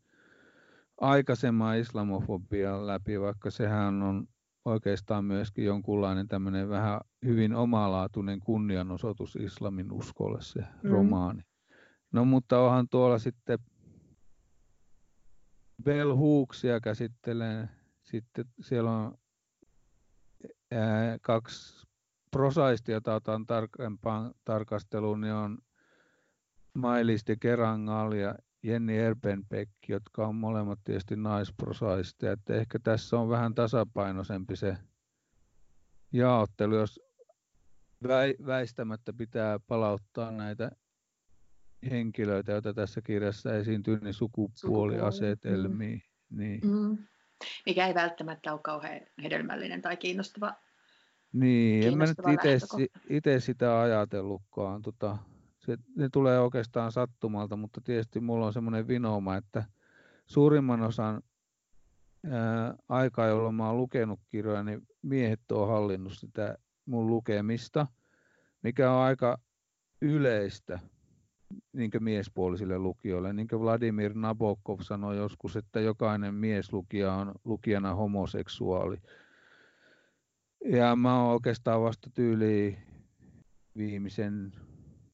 [1.01, 4.29] aikaisemman islamofobian läpi, vaikka sehän on
[4.65, 10.91] oikeastaan myöskin jonkunlainen tämmöinen vähän hyvin omalaatuinen kunnianosoitus islamin uskolle se mm.
[10.91, 11.43] romaani.
[12.13, 13.59] No mutta onhan tuolla sitten
[15.85, 17.69] Bell Hooksia käsittelee,
[18.03, 19.19] sitten siellä on
[20.73, 21.87] ää, kaksi
[22.31, 25.59] prosaistia, jota otan tarkempaan tarkasteluun, niin on
[26.75, 32.33] Mailis de Kerangal ja Jenni Erpenbeck, jotka on molemmat tietysti naisprosaisteja.
[32.33, 34.77] Että ehkä tässä on vähän tasapainoisempi se
[36.13, 37.01] jaottelu, jos
[38.47, 40.71] väistämättä pitää palauttaa näitä
[41.91, 46.03] henkilöitä, joita tässä kirjassa esiintyy, niin sukupuoliasetelmiin.
[46.31, 46.39] Mm.
[46.39, 46.61] Niin.
[46.65, 46.99] Mm.
[47.67, 50.55] Mikä ei välttämättä ole kauhean hedelmällinen tai kiinnostava
[51.33, 52.19] Niin, en mä nyt
[53.09, 54.83] itse sitä ajatellutkaan.
[54.83, 55.19] Tota,
[55.67, 59.65] se, ne tulee oikeastaan sattumalta, mutta tietysti mulla on semmoinen vinooma, että
[60.27, 61.23] suurimman osan
[62.31, 67.87] ää, aikaa, jolloin mä oon lukenut kirjoja, niin miehet on hallinnut sitä mun lukemista,
[68.63, 69.39] mikä on aika
[70.01, 70.79] yleistä
[71.73, 73.33] niin miespuolisille lukijoille.
[73.33, 78.97] Niin kuin Vladimir Nabokov sanoi joskus, että jokainen mieslukija on lukijana homoseksuaali.
[80.65, 82.79] Ja mä oon oikeastaan vasta tyyliin
[83.77, 84.53] viimeisen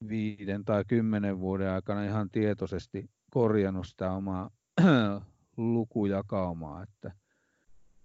[0.09, 4.51] viiden tai kymmenen vuoden aikana ihan tietoisesti korjannut sitä omaa
[5.57, 6.83] lukujakaumaa.
[6.83, 7.13] Että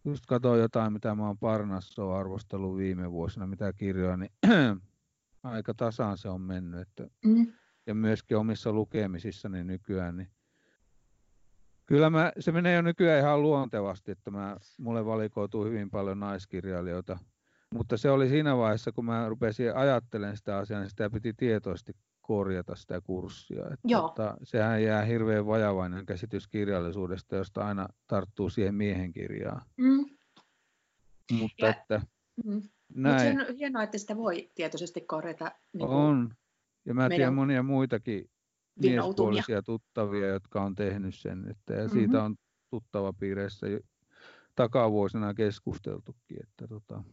[0.05, 4.31] just katsoin jotain, mitä mä oon Parnassoa arvostellut viime vuosina, mitä kirjoja, niin
[5.43, 6.81] aika tasaan se on mennyt.
[6.81, 7.53] Että, mm.
[7.87, 10.27] Ja myöskin omissa lukemisissani nykyään, niin
[11.85, 17.19] kyllä mä, se menee jo nykyään ihan luontevasti, että mä, mulle valikoituu hyvin paljon naiskirjailijoita.
[17.73, 21.93] Mutta se oli siinä vaiheessa, kun mä rupesin ajattelemaan sitä asiaa, niin sitä piti tietoisesti
[22.21, 23.63] korjata sitä kurssia.
[23.63, 24.07] Että, Joo.
[24.07, 29.61] Että sehän jää hirveän vajavainen käsitys kirjallisuudesta, josta aina tarttuu siihen miehen kirjaan.
[29.77, 30.05] Mm.
[31.31, 32.01] Mutta ja, että,
[32.45, 32.61] mm.
[32.95, 33.35] näin.
[33.35, 35.51] Mutta se on hienoa, että sitä voi tietoisesti korjata.
[35.73, 36.35] Niin on.
[36.85, 38.29] Ja mä tiedän monia muitakin
[38.79, 41.49] miespuolisia tuttavia, jotka on tehnyt sen.
[41.49, 41.99] Että, ja mm-hmm.
[41.99, 42.35] siitä on
[42.69, 43.67] tuttava piireissä
[44.55, 46.37] takavuosina keskusteltukin.
[46.43, 47.03] Että, tota,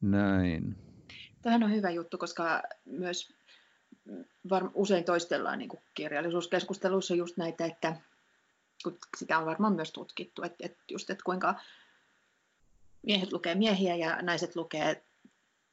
[0.00, 0.76] näin.
[1.42, 3.32] Tähän on hyvä juttu, koska myös
[4.50, 7.96] var- usein toistellaan niin kuin kirjallisuuskeskusteluissa just näitä, että
[8.84, 11.54] kun sitä on varmaan myös tutkittu, että, että just, että kuinka
[13.02, 15.04] miehet lukee miehiä ja naiset lukee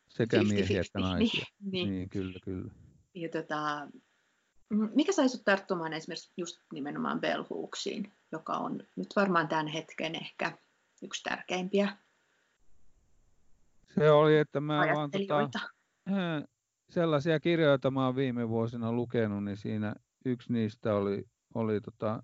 [0.10, 1.46] sekä 50, miehiä että naisia.
[1.60, 1.90] Niin, niin.
[1.92, 2.72] niin kyllä, kyllä.
[3.14, 3.88] Ja tota,
[4.70, 10.58] mikä sai sinut tarttumaan esimerkiksi just nimenomaan belhuuksiin, joka on nyt varmaan tämän hetken ehkä
[11.02, 11.98] yksi tärkeimpiä
[14.00, 15.60] se oli, että mä vaan tota,
[16.90, 22.24] sellaisia kirjoja, joita mä oon viime vuosina lukenut, niin siinä yksi niistä oli, oli tota,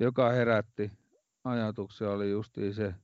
[0.00, 0.90] joka herätti
[1.44, 2.94] ajatuksia, oli justiin se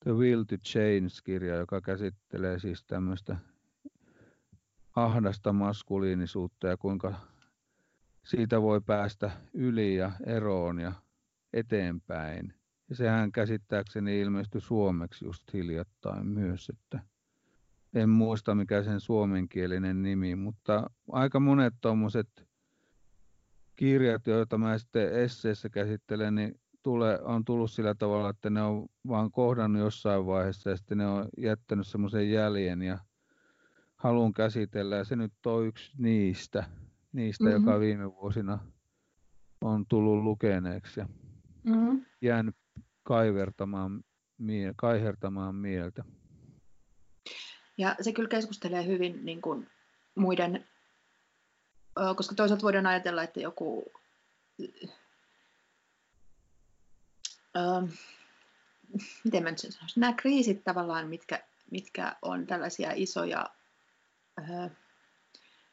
[0.00, 3.36] The Will to Change-kirja, joka käsittelee siis tämmöistä
[4.96, 7.14] ahdasta maskuliinisuutta ja kuinka
[8.24, 10.92] siitä voi päästä yli ja eroon ja
[11.52, 12.54] eteenpäin.
[12.88, 17.00] Ja sehän käsittääkseni ilmestyi suomeksi just hiljattain myös, että
[17.94, 22.46] en muista mikä sen suomenkielinen nimi, mutta aika monet tuommoiset
[23.76, 28.86] kirjat, joita mä sitten esseessä käsittelen, niin tule, on tullut sillä tavalla, että ne on
[29.08, 32.98] vaan kohdannut jossain vaiheessa ja sitten ne on jättänyt semmoisen jäljen ja
[33.96, 34.96] haluan käsitellä.
[34.96, 36.64] Ja se nyt on yksi niistä,
[37.12, 37.66] niistä mm-hmm.
[37.66, 38.58] joka viime vuosina
[39.60, 41.08] on tullut lukeneeksi ja
[41.64, 42.04] mm-hmm.
[42.20, 42.56] jäänyt
[43.06, 44.04] kaivertamaan,
[44.38, 46.04] mie- kaihertamaan mieltä.
[47.78, 49.70] Ja se kyllä keskustelee hyvin niin kuin
[50.14, 50.68] muiden,
[52.16, 53.92] koska toisaalta voidaan ajatella, että joku,
[59.24, 63.46] miten mä nyt sen sanoisin, nämä kriisit tavallaan, mitkä, mitkä on tällaisia isoja
[64.38, 64.70] äh,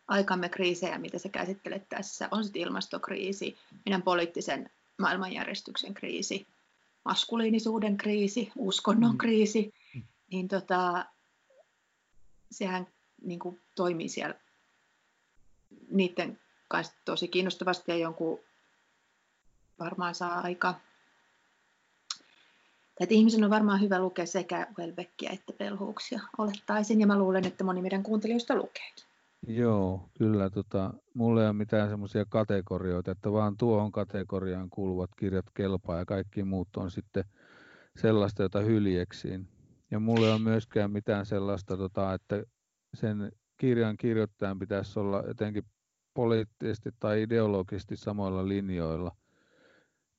[0.08, 6.48] aikamme kriisejä, mitä sä käsittelet tässä, on sitten ilmastokriisi, meidän poliittisen maailmanjärjestyksen kriisi,
[7.06, 9.18] maskuliinisuuden kriisi, uskonnon mm.
[9.18, 10.04] kriisi, mm.
[10.32, 11.06] niin tota,
[12.52, 12.88] sehän
[13.22, 14.36] niin kuin toimii siellä
[15.90, 18.40] niiden kanssa tosi kiinnostavasti ja jonkun
[19.80, 20.76] varmaan saa aika
[23.00, 27.64] että ihmisen on varmaan hyvä lukea sekä Welbeckia että Pelhuuksia, olettaisin, ja mä luulen, että
[27.64, 29.06] moni meidän kuuntelijoista lukeekin.
[29.48, 30.50] Joo, kyllä.
[30.50, 36.06] Tota, mulla ei ole mitään semmoisia kategorioita, että vaan tuohon kategoriaan kuuluvat kirjat kelpaa ja
[36.06, 37.24] kaikki muut on sitten
[37.96, 39.48] sellaista, jota hyljeksiin.
[39.92, 42.44] Ja mulla ei ole myöskään mitään sellaista, tota, että
[42.94, 45.64] sen kirjan kirjoittajan pitäisi olla jotenkin
[46.14, 49.16] poliittisesti tai ideologisesti samoilla linjoilla.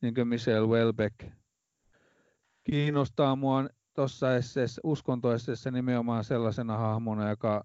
[0.02, 1.14] Niin kuin Michel Welbeck
[2.64, 7.64] kiinnostaa mua tuossa esseessä, uskontoesseessä nimenomaan sellaisena hahmona, joka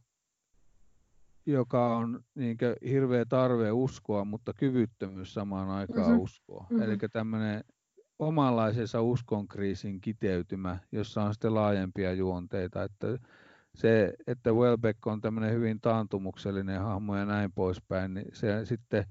[1.51, 2.57] joka on niin
[2.89, 6.23] hirveä tarve uskoa, mutta kyvyttömyys samaan aikaan mm-hmm.
[6.23, 6.65] uskoa.
[6.69, 6.81] Mm-hmm.
[6.81, 7.63] Eli tämmöinen
[8.19, 12.83] omanlaisensa uskonkriisin kiteytymä, jossa on sitten laajempia juonteita.
[12.83, 13.07] Että
[13.75, 19.05] se, että Welbeck on tämmöinen hyvin taantumuksellinen hahmo ja näin poispäin, niin se sitten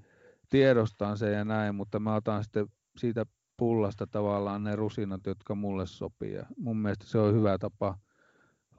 [0.49, 3.25] tiedostaa se ja näin, mutta mä otan sitten siitä
[3.57, 6.33] pullasta tavallaan ne rusinat, jotka mulle sopii.
[6.33, 7.97] Ja mun mielestä se on hyvä tapa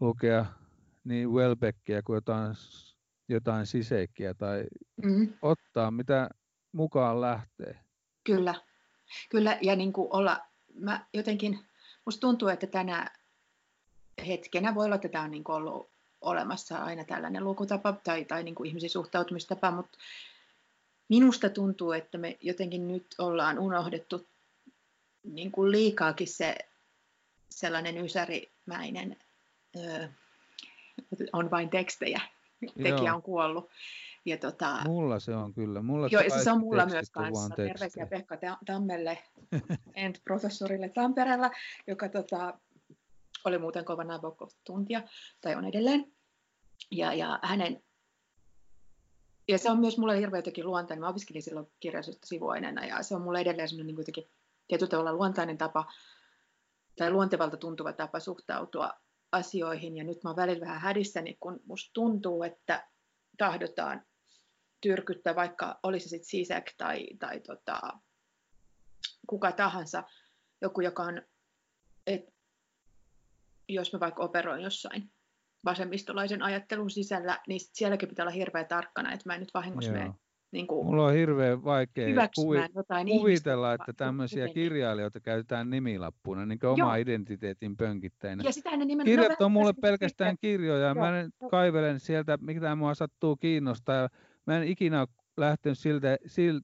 [0.00, 0.46] lukea
[1.04, 2.54] niin Welbeckia kuin jotain
[3.30, 4.64] jotain siseikkiä tai
[5.02, 5.32] mm.
[5.42, 6.30] ottaa, mitä
[6.72, 7.80] mukaan lähtee.
[8.24, 8.54] Kyllä,
[9.30, 10.40] kyllä ja niin kuin olla,
[10.74, 11.58] mä jotenkin,
[12.04, 13.10] musta tuntuu, että tänä,
[14.26, 15.90] hetkenä voi olla, että tämä on niin ollut
[16.20, 19.98] olemassa aina tällainen lukutapa tai, tai niin kuin ihmisen suhtautumistapa, mutta
[21.08, 24.26] minusta tuntuu, että me jotenkin nyt ollaan unohdettu
[25.22, 26.56] niin kuin liikaakin se
[27.50, 29.16] sellainen ysärimäinen,
[29.76, 30.08] öö,
[31.32, 32.20] on vain tekstejä,
[32.60, 33.16] tekijä Joo.
[33.16, 33.70] on kuollut.
[34.24, 35.82] Ja tota, mulla se on kyllä.
[35.82, 37.54] Mulla joo, se on mulla myös kanssa.
[37.56, 39.18] Terveisiä Pekka Tammelle,
[39.94, 41.50] Ent-professorille Tampereella,
[41.86, 42.58] joka tota,
[43.44, 45.02] oli muuten kova Nabokov-tuntija,
[45.40, 46.12] tai on edelleen.
[46.90, 47.82] Ja, ja hänen
[49.50, 51.00] ja se on myös mulle hirveän jotenkin luontainen.
[51.00, 54.28] Mä opiskelin silloin kirjallisuutta sivuaineena ja se on mulle edelleen semmoinen niin
[54.68, 55.92] tietyllä tavalla luontainen tapa
[56.96, 58.90] tai luontevalta tuntuva tapa suhtautua
[59.32, 59.96] asioihin.
[59.96, 62.88] Ja nyt mä oon välillä vähän hädissäni, kun musta tuntuu, että
[63.38, 64.02] tahdotaan
[64.80, 67.80] tyrkyttää, vaikka olisi sitten Sisek tai, tai tota,
[69.26, 70.04] kuka tahansa,
[70.60, 71.22] joku, joka on,
[72.06, 72.34] et,
[73.68, 75.12] jos mä vaikka operoin jossain
[75.64, 80.14] vasemmistolaisen ajattelun sisällä, niin sielläkin pitää olla hirveän tarkkana, että mä en nyt vahingossa mene
[80.52, 86.70] niin kuin Mulla on hirveän vaikea kuvi- kuvitella, että tämmöisiä kirjailijoita käytetään nimilappuna, niin kuin
[86.70, 88.42] oma identiteetin pönkittäjänä.
[88.46, 89.06] Ja sitä nimen...
[89.06, 94.08] Kirjat on mulle pelkästään kirjoja, mä en kaivelen sieltä, mitä mua sattuu kiinnostaa.
[94.46, 96.16] Mä en ikinä ole lähtenyt siltä,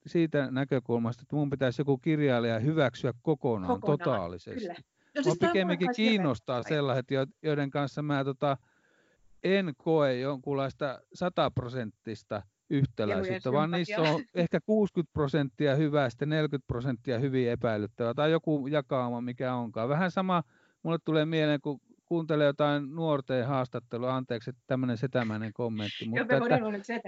[0.06, 4.60] siitä näkökulmasta, että mun pitäisi joku kirjailija hyväksyä kokonaan, kokonaan totaalisesti.
[4.60, 4.74] Kyllä.
[5.16, 7.06] No, siis pikemminkin kiinnostaa sellaiset,
[7.42, 8.56] joiden kanssa mä tota,
[9.44, 17.18] en koe jonkunlaista sataprosenttista yhtäläisyyttä, vaan niissä on ehkä 60 prosenttia hyvää, sitten 40 prosenttia
[17.18, 19.88] hyvin epäilyttävää, tai joku jakauma, mikä onkaan.
[19.88, 20.42] Vähän sama,
[20.82, 26.58] mulle tulee mieleen, kun kuuntelee jotain nuorten haastattelua, anteeksi, että tämmöinen setämäinen kommentti, mutta että,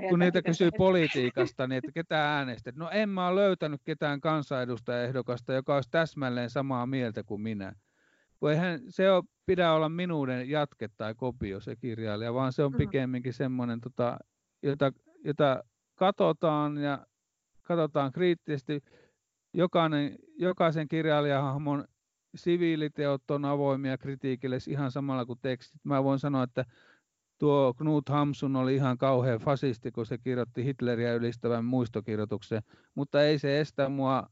[0.08, 2.76] kun niitä kysyy politiikasta, niin että ketä äänestät?
[2.76, 7.72] No en mä ole löytänyt ketään kansanedustajaehdokasta, joka olisi täsmälleen samaa mieltä kuin minä.
[8.40, 12.70] Kun eihän se ole, pidä olla minuuden jatke tai kopio se kirjailija, vaan se on
[12.70, 12.78] mm-hmm.
[12.78, 14.18] pikemminkin semmoinen, tota,
[14.62, 14.92] jota
[15.24, 17.06] jota katsotaan ja
[17.62, 18.82] katsotaan kriittisesti.
[19.54, 21.84] Jokainen, jokaisen kirjailijahahmon
[22.34, 25.84] siviiliteot on avoimia kritiikille ihan samalla kuin tekstit.
[25.84, 26.64] Mä voin sanoa, että
[27.38, 32.62] tuo Knut Hamsun oli ihan kauhean fasisti, kun se kirjoitti Hitleriä ylistävän muistokirjoituksen,
[32.94, 34.30] mutta ei se estä mua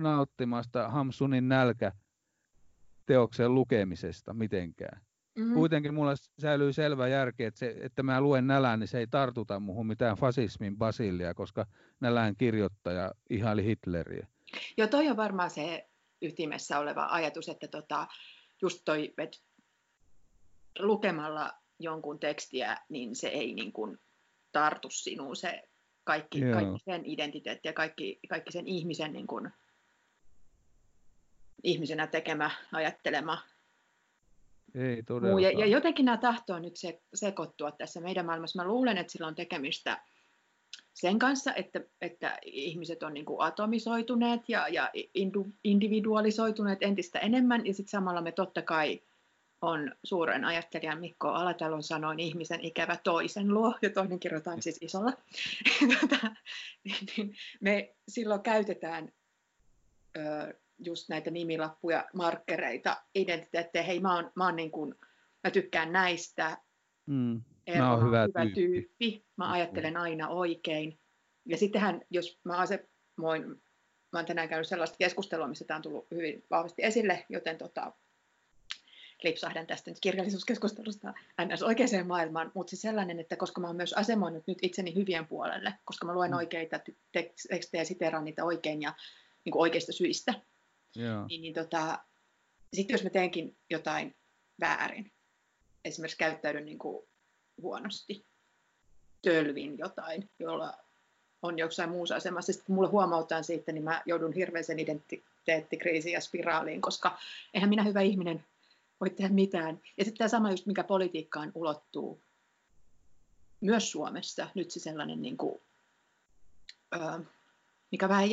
[0.00, 1.92] nauttimasta Hamsunin nälkä
[3.06, 5.07] teoksen lukemisesta mitenkään.
[5.38, 5.54] Mm-hmm.
[5.54, 9.60] Kuitenkin mulla säilyy selvä järki, että, se, että mä luen nälän, niin se ei tartuta
[9.60, 11.66] muuhun mitään fasismin basillia, koska
[12.00, 14.26] nälän kirjoittaja ihaili Hitleriä.
[14.76, 15.88] Joo, toi on varmaan se
[16.22, 18.06] ytimessä oleva ajatus, että tota,
[18.62, 19.38] just toi, että
[20.78, 23.98] lukemalla jonkun tekstiä, niin se ei niin kuin
[24.52, 25.62] tartu sinuun se
[26.04, 29.50] kaikki, kaikki sen identiteetti ja kaikki, kaikki sen ihmisen niin kuin,
[31.62, 33.38] ihmisenä tekemä, ajattelema
[34.78, 35.42] ei todellakaan.
[35.42, 38.62] Ja, ja jotenkin nämä tahtoo nyt se, sekoittua tässä meidän maailmassa.
[38.62, 40.02] Mä luulen, että sillä on tekemistä
[40.94, 44.90] sen kanssa, että, että ihmiset on niin kuin atomisoituneet ja, ja
[45.64, 49.00] individualisoituneet entistä enemmän, ja sitten samalla me totta kai
[49.62, 55.12] on suuren ajattelijan Mikko Alatalon sanoin ihmisen ikävä toisen luo, ja toinen kirjoitetaan siis isolla.
[56.00, 56.34] Tota,
[56.84, 59.12] niin, niin me silloin käytetään
[60.16, 63.82] ö, just näitä nimilappuja, markkereita, identiteettejä.
[63.82, 64.94] Hei, mä, oon, mä, oon niin kuin,
[65.44, 66.58] mä tykkään näistä.
[67.06, 67.42] Mm.
[67.78, 68.54] Mä oon hyvä, hyvä tyyppi.
[68.54, 69.26] tyyppi.
[69.36, 70.98] Mä ajattelen aina oikein.
[71.44, 73.48] Ja sittenhän, jos mä asemoin,
[74.12, 77.92] mä oon tänään käynyt sellaista keskustelua, missä tämä on tullut hyvin vahvasti esille, joten tota,
[79.22, 81.14] lipsahdan tästä nyt kirjallisuuskeskustelusta
[81.54, 81.62] ns.
[81.62, 85.74] oikeaan maailmaan, mutta siis sellainen, että koska mä oon myös asemoinut nyt itseni hyvien puolelle,
[85.84, 86.36] koska mä luen mm.
[86.36, 86.80] oikeita
[87.50, 88.94] tekstejä siteraan niitä oikein ja
[89.44, 90.34] niin kuin oikeista syistä,
[91.28, 91.98] niin, niin tota,
[92.74, 94.16] sitten jos mä teenkin jotain
[94.60, 95.12] väärin,
[95.84, 97.06] esimerkiksi käyttäydyn niin kuin
[97.62, 98.26] huonosti,
[99.22, 100.78] tölvin jotain, jolla
[101.42, 106.20] on jossain muussa asemassa, sitten kun mulle huomautaan siitä, niin mä joudun hirveäseen identiteettikriisiin ja
[106.20, 107.18] spiraaliin, koska
[107.54, 108.44] eihän minä hyvä ihminen
[109.00, 109.80] voi tehdä mitään.
[109.96, 112.22] Ja sitten tämä sama just, mikä politiikkaan ulottuu
[113.60, 115.60] myös Suomessa, nyt se sellainen, niin kuin,
[117.90, 118.28] mikä vähän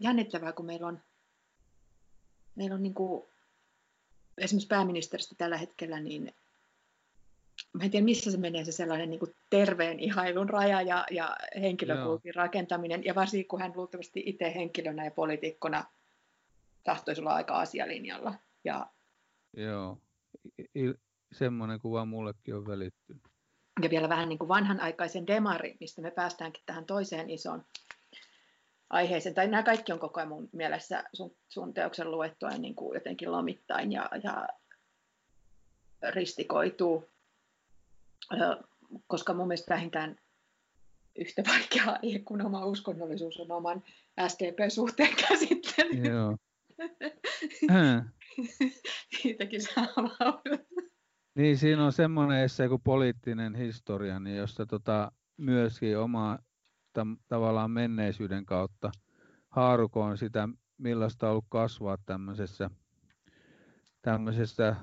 [0.00, 1.00] jännittävää, kun meillä on
[2.54, 3.28] meillä on niin kuin,
[4.38, 6.34] esimerkiksi pääministeristä tällä hetkellä, niin
[7.72, 11.36] mä en tiedä missä se menee se sellainen niin kuin terveen ihailun raja ja, ja
[11.60, 15.84] henkilökultin rakentaminen, ja varsinkin kun hän luultavasti itse henkilönä ja poliitikkona
[16.84, 18.34] tahtoisi olla aika asialinjalla.
[18.64, 18.86] Ja,
[19.56, 19.98] Joo,
[20.58, 20.94] I,
[21.32, 23.22] semmoinen kuva mullekin on välittynyt.
[23.82, 27.64] Ja vielä vähän niin kuin vanhanaikaisen demari, mistä me päästäänkin tähän toiseen isoon
[28.90, 32.94] aiheeseen, tai nämä kaikki on koko ajan mun mielessä sun, sun teoksen luettua niin kuin
[32.94, 34.48] jotenkin lomittain, ja, ja
[36.10, 37.10] ristikoituu,
[39.06, 40.18] koska mun mielestä vähintään
[41.18, 43.82] yhtä vaikeaa ei kun oma uskonnollisuus on oman
[44.28, 46.02] STP-suhteen käsittely.
[46.08, 46.36] Joo.
[49.22, 49.86] Siitäkin saa
[51.34, 56.38] Niin, siinä on semmoinen esse kuin poliittinen historia, niin jossa tota, myöskin oma
[56.92, 58.90] tam, tavallaan menneisyyden kautta
[59.48, 60.48] haarukoon sitä,
[60.78, 62.70] millaista on ollut kasvaa tämmöisessä,
[64.02, 64.76] tämmöisessä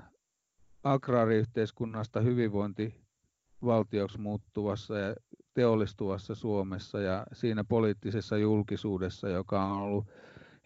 [0.84, 5.15] agraariyhteiskunnasta hyvinvointivaltioksi muuttuvassa ja
[5.54, 10.06] teollistuvassa Suomessa ja siinä poliittisessa julkisuudessa, joka on ollut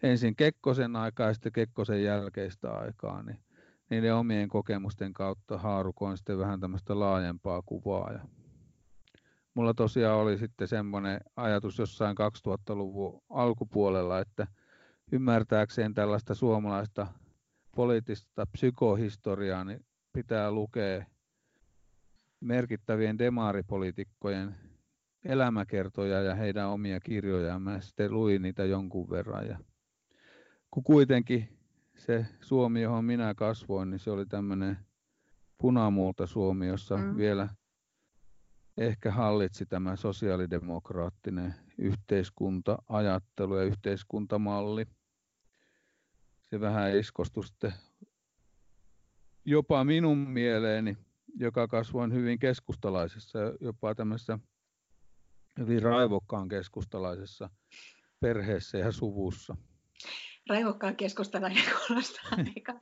[0.02, 3.38] ensin Kekkosen aikaa ja sitten Kekkosen jälkeistä aikaa, niin
[3.90, 8.12] niiden omien kokemusten kautta haarukoin sitten vähän tämmöistä laajempaa kuvaa.
[8.12, 8.20] Ja
[9.54, 14.46] mulla tosiaan oli sitten semmoinen ajatus jossain 2000-luvun alkupuolella, että
[15.12, 17.06] ymmärtääkseen tällaista suomalaista
[17.76, 21.04] poliittista psykohistoriaa, niin pitää lukea
[22.40, 24.54] merkittävien demaaripoliitikkojen
[25.24, 27.62] elämäkertoja ja heidän omia kirjojaan.
[27.62, 29.46] Mä sitten luin niitä jonkun verran.
[29.46, 29.58] Ja
[30.70, 31.48] kun kuitenkin
[31.98, 34.78] se Suomi, johon minä kasvoin, niin se oli tämmöinen
[35.58, 37.16] punamuulta Suomi, jossa mm.
[37.16, 37.48] vielä
[38.76, 44.86] ehkä hallitsi tämä sosiaalidemokraattinen yhteiskunta-ajattelu ja yhteiskuntamalli.
[46.42, 47.72] Se vähän iskostui sitten
[49.44, 50.96] jopa minun mieleeni,
[51.38, 54.38] joka kasvoin hyvin keskustalaisessa, jopa tämmöisessä
[55.58, 57.50] hyvin raivokkaan keskustalaisessa
[58.20, 59.56] perheessä ja suvussa.
[60.48, 62.80] Raivokkaan keskustalainen kuulostaa aika.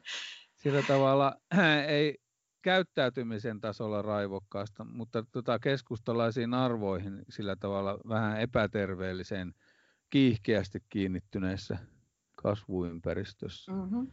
[0.55, 1.37] Sillä tavalla
[1.89, 2.19] ei
[2.63, 9.55] käyttäytymisen tasolla raivokkaasta, mutta tota keskustalaisiin arvoihin sillä tavalla vähän epäterveelliseen,
[10.11, 11.79] kiihkeästi kiinnittyneessä
[12.37, 13.73] kasvuympäristössä.
[13.73, 14.07] Mm-hmm.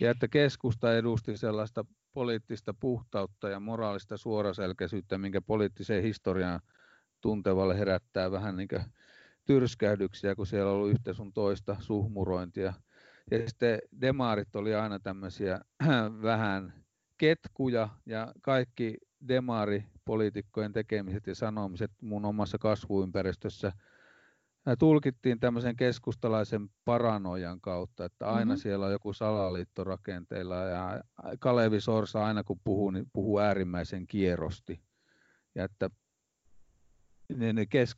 [0.00, 6.60] Ja että keskusta edusti sellaista poliittista puhtautta ja moraalista suoraselkäisyyttä, minkä poliittiseen historiaan
[7.20, 8.68] tuntevalle herättää vähän niin
[9.44, 12.72] tyrskähdyksiä, kun siellä on ollut yhtä sun toista suhmurointia.
[13.30, 15.60] Ja sitten demaarit oli aina tämmöisiä
[16.22, 16.83] vähän
[17.18, 18.96] ketkuja ja kaikki
[19.28, 23.72] demaaripoliitikkojen tekemiset ja sanomiset mun omassa kasvuympäristössä
[24.78, 28.56] tulkittiin tämmöisen keskustalaisen paranoian kautta, että aina mm-hmm.
[28.56, 31.04] siellä on joku salaliitto rakenteilla ja
[31.38, 34.80] Kalevi Sorsa aina kun puhuu, niin puhuu äärimmäisen kierrosti.
[35.54, 35.90] Ja että
[37.70, 37.96] kes,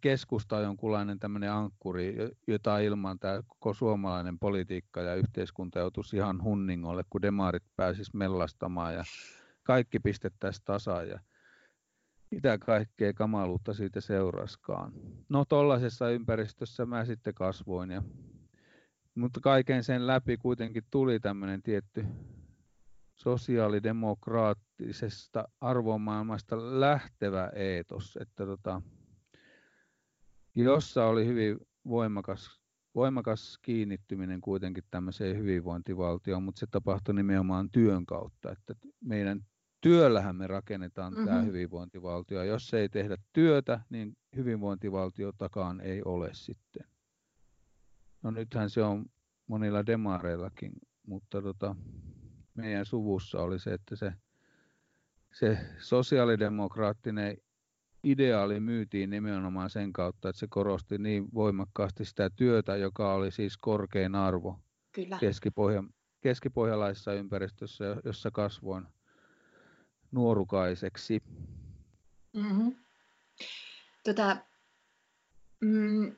[0.00, 6.42] keskusta on jonkunlainen tämmöinen ankkuri, jota ilman tämä koko suomalainen politiikka ja yhteiskunta joutuisi ihan
[6.42, 9.04] hunningolle, kun demarit pääsis mellastamaan ja
[9.62, 11.20] kaikki pistettäisiin tasaan ja
[12.30, 14.92] mitä kaikkea kamaluutta siitä seuraskaan.
[15.28, 18.02] No tuollaisessa ympäristössä mä sitten kasvoin ja
[19.14, 22.06] mutta kaiken sen läpi kuitenkin tuli tämmöinen tietty
[23.22, 28.82] sosiaalidemokraattisesta arvomaailmasta lähtevä eetos, että tota,
[30.54, 32.60] jossa oli hyvin voimakas,
[32.94, 39.46] voimakas kiinnittyminen kuitenkin tämmöiseen hyvinvointivaltioon, mutta se tapahtui nimenomaan työn kautta, että meidän
[39.80, 41.26] työllähän me rakennetaan mm-hmm.
[41.26, 42.42] tämä hyvinvointivaltio.
[42.42, 46.84] Jos ei tehdä työtä, niin hyvinvointivaltiotakaan ei ole sitten.
[48.22, 49.06] No nythän se on
[49.46, 50.72] monilla demareillakin,
[51.06, 51.76] mutta tota,
[52.58, 54.12] meidän suvussa oli se, että se,
[55.32, 57.36] se sosiaalidemokraattinen
[58.04, 63.56] ideaali myytiin nimenomaan sen kautta, että se korosti niin voimakkaasti sitä työtä, joka oli siis
[63.56, 64.58] korkein arvo
[64.92, 65.18] Kyllä.
[65.20, 65.84] Keskipohja,
[66.20, 68.86] keskipohjalaisessa ympäristössä, jossa kasvoin
[70.12, 71.22] nuorukaiseksi.
[72.32, 72.76] Mm-hmm.
[74.04, 74.36] Tota,
[75.60, 76.16] mm,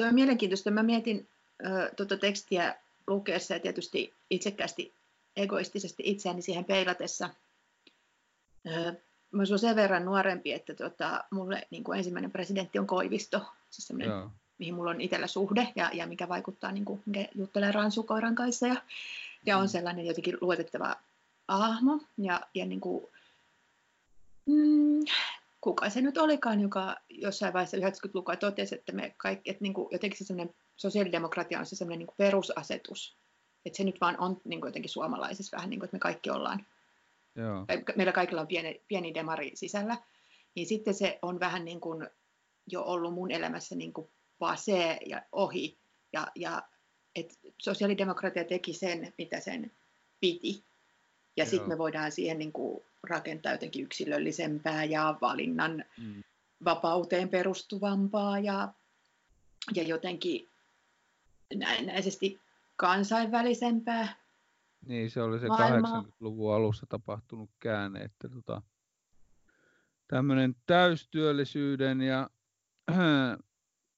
[0.00, 0.70] on mielenkiintoista.
[0.70, 1.28] Mä mietin
[1.66, 2.74] äh, tuota tekstiä
[3.08, 4.94] lukeessa ja tietysti itsekkäästi
[5.36, 7.30] egoistisesti itseäni siihen peilatessa.
[9.30, 13.40] Mä olen sen verran nuorempi, että tota, mulle niin kuin ensimmäinen presidentti on Koivisto,
[13.70, 13.92] siis
[14.58, 18.66] mihin mulla on itsellä suhde ja, ja mikä vaikuttaa, niin kuin, mikä juttelee ransukoiran kanssa
[18.66, 18.82] ja,
[19.46, 19.68] ja on mm.
[19.68, 20.96] sellainen jotenkin luotettava
[21.48, 23.06] hahmo ja, ja niin kuin,
[24.46, 25.04] mm,
[25.60, 29.88] kuka se nyt olikaan, joka jossain vaiheessa 90-lukua totesi, että me kaikki, että niin kuin,
[29.92, 33.18] jotenkin se sellainen sosiaalidemokratia on se sellainen niin perusasetus,
[33.66, 36.30] että se nyt vaan on niin kuin jotenkin suomalaisessa vähän niin kuin, että me kaikki
[36.30, 36.66] ollaan,
[37.34, 37.66] Joo.
[37.96, 39.98] meillä kaikilla on pieni, pieni demari sisällä,
[40.54, 42.08] niin sitten se on vähän niin kuin
[42.66, 45.78] jo ollut mun elämässä niin kuin pase ja ohi,
[46.12, 46.62] ja, ja
[47.16, 49.72] että sosiaalidemokratia teki sen, mitä sen
[50.20, 50.64] piti,
[51.36, 56.22] ja sitten me voidaan siihen niin kuin rakentaa jotenkin yksilöllisempää ja valinnan mm.
[56.64, 58.72] vapauteen perustuvampaa ja,
[59.74, 60.48] ja jotenkin
[61.54, 62.40] näennäisesti
[62.76, 64.08] kansainvälisempää
[64.86, 66.02] Niin, se oli se maailmaa.
[66.02, 68.62] 80-luvun alussa tapahtunut käänne, että tota,
[70.08, 72.30] tämmöinen täystyöllisyyden ja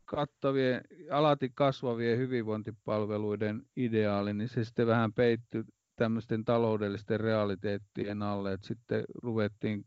[0.04, 0.80] kattavien,
[1.10, 5.64] alati kasvavien hyvinvointipalveluiden ideaali, niin se sitten vähän peittyi
[5.96, 9.84] tämmöisten taloudellisten realiteettien alle, että sitten ruvettiin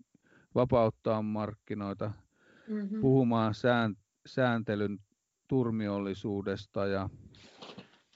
[0.55, 2.11] vapauttaa markkinoita,
[2.67, 3.01] mm-hmm.
[3.01, 3.95] puhumaan sään,
[4.25, 4.99] sääntelyn
[5.47, 7.09] turmiollisuudesta ja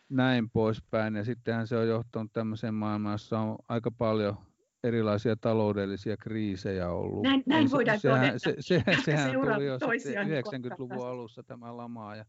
[0.10, 1.16] näin poispäin.
[1.16, 4.38] Ja sittenhän se on johtanut tämmöiseen maailmaan, jossa on aika paljon
[4.84, 7.24] erilaisia taloudellisia kriisejä ollut.
[7.24, 8.40] Näin, näin voidaan sehän, todeta.
[8.40, 12.16] Se, se, sehän tuli jo 90-luvun alussa tämä lama.
[12.16, 12.26] Ja,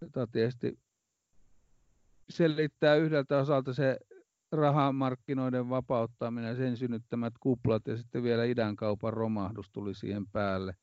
[0.00, 0.78] tota, tietysti
[2.30, 3.98] selittää yhdeltä osalta se
[4.52, 10.74] rahamarkkinoiden vapauttaminen ja sen synnyttämät kuplat ja sitten vielä idän kaupan romahdus tuli siihen päälle.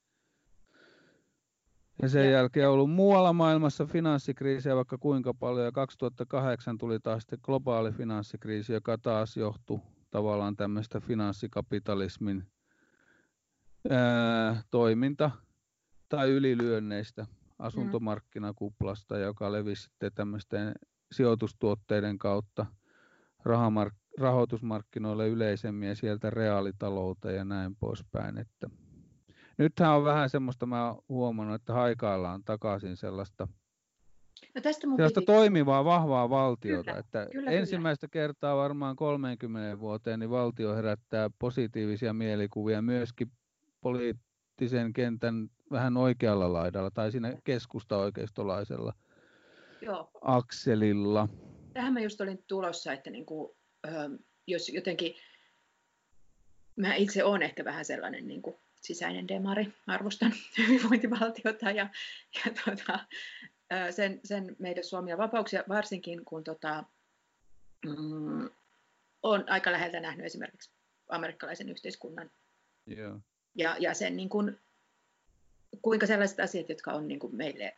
[2.01, 2.31] Ja sen ja.
[2.31, 7.91] jälkeen on ollut muualla maailmassa finanssikriisiä vaikka kuinka paljon ja 2008 tuli taas sitten globaali
[7.91, 9.79] finanssikriisi, joka taas johtui
[10.11, 12.43] tavallaan tämmöistä finanssikapitalismin
[13.89, 15.31] ää, toiminta
[16.09, 17.25] tai ylilyönneistä
[17.59, 20.71] asuntomarkkinakuplasta, joka levisi sitten tämmöisten
[21.11, 22.65] sijoitustuotteiden kautta
[23.45, 28.37] rahamark- rahoitusmarkkinoille yleisemmin ja sieltä reaalitalouteen ja näin poispäin.
[28.37, 28.69] Että
[29.57, 33.47] nythän on vähän semmoista, mä oon huomannut, että haikaillaan takaisin sellaista
[34.55, 35.25] No tästä mun piti...
[35.25, 36.83] toimivaa, vahvaa valtiota.
[36.83, 38.23] Kyllä, että kyllä, ensimmäistä kyllä.
[38.23, 43.31] kertaa varmaan 30 vuoteen niin valtio herättää positiivisia mielikuvia myöskin
[43.81, 48.93] poliittisen kentän vähän oikealla laidalla tai siinä keskusta oikeistolaisella
[49.81, 50.09] Joo.
[50.21, 51.27] akselilla.
[51.73, 53.57] Tähän mä just olin tulossa, että niin kuin,
[54.47, 55.15] jos jotenkin,
[56.75, 61.89] mä itse olen ehkä vähän sellainen niin kuin sisäinen demari, arvostan hyvinvointivaltiota ja,
[62.35, 62.99] ja tuota,
[63.91, 66.83] sen, sen meidän Suomia vapauksia, varsinkin kun tota,
[67.85, 68.49] mm,
[69.23, 70.71] on aika läheltä nähnyt esimerkiksi
[71.09, 72.31] amerikkalaisen yhteiskunnan
[72.91, 73.19] yeah.
[73.55, 74.59] ja, ja sen niin kuin,
[75.81, 77.77] kuinka sellaiset asiat, jotka on niin kuin meille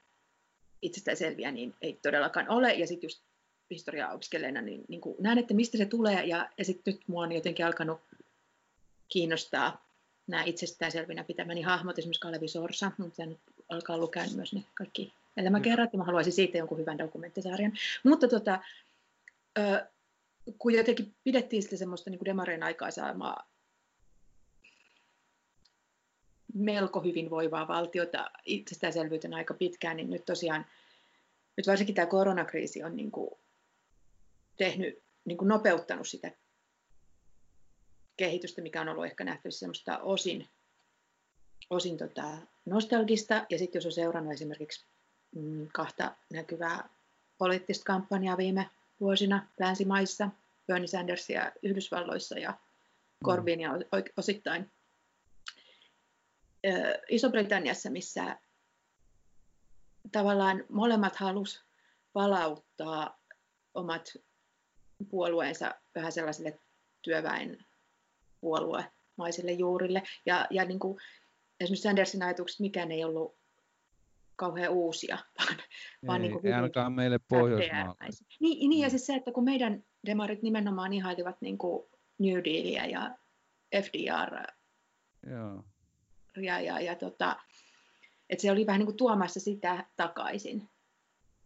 [0.82, 2.74] itsestään selviä, niin ei todellakaan ole.
[2.74, 3.24] Ja sitten just
[3.70, 6.26] historiaa opiskelijana, niin, niin kuin näen, että mistä se tulee.
[6.26, 8.02] Ja, ja sitten nyt mua on jotenkin alkanut
[9.10, 9.87] kiinnostaa
[10.28, 15.14] nämä itsestään selvinä pitämäni hahmot, esimerkiksi Kalevi Sorsa, mutta nyt alkaa lukea myös ne kaikki
[15.38, 17.74] elämäkerrat, ja mä haluaisin siitä jonkun hyvän dokumenttisarjan.
[18.04, 18.60] Mutta tota,
[20.58, 23.50] kun jotenkin pidettiin sitä semmoista niin demareen aikaansaamaa
[26.54, 30.66] melko hyvinvoivaa valtiota itsestäänselvyytenä aika pitkään, niin nyt tosiaan,
[31.58, 33.30] nyt varsinkin tämä koronakriisi on niin kuin
[34.58, 36.32] tehnyt, niin kuin nopeuttanut sitä
[38.18, 40.50] kehitystä, mikä on ollut ehkä nähtävissä semmoista osin,
[41.70, 43.46] osin tota nostalgista.
[43.50, 44.86] Ja sitten jos on seurannut esimerkiksi
[45.36, 46.90] mm, kahta näkyvää
[47.38, 50.30] poliittista kampanjaa viime vuosina länsimaissa,
[50.68, 52.54] Bernie Sandersia Yhdysvalloissa ja
[53.26, 53.84] Corbynia mm.
[54.18, 54.72] osittain
[57.10, 58.38] Iso-Britanniassa, missä
[60.12, 61.64] tavallaan molemmat halus
[62.14, 63.20] palauttaa
[63.74, 64.14] omat
[65.10, 66.60] puolueensa vähän sellaisille
[67.02, 67.67] työväen
[68.42, 70.04] puoluemaisille juurille.
[70.26, 70.98] Ja, ja niin kuin,
[71.60, 73.38] esimerkiksi Sandersin ajatukset mikään ei ollut
[74.36, 78.06] kauhean uusia, vaan, ei, vaan niin kuin ainakaan meille Pohjoismaalta.
[78.40, 78.90] Niin, niin, ja mm.
[78.90, 81.88] siis se, että kun meidän demarit nimenomaan ihailivat niin kuin
[82.20, 83.18] New Dealia ja
[83.84, 84.54] FDR
[85.30, 85.64] Joo.
[86.36, 87.36] ja, ja, ja tota,
[88.30, 90.70] että se oli vähän niin kuin tuomassa sitä takaisin.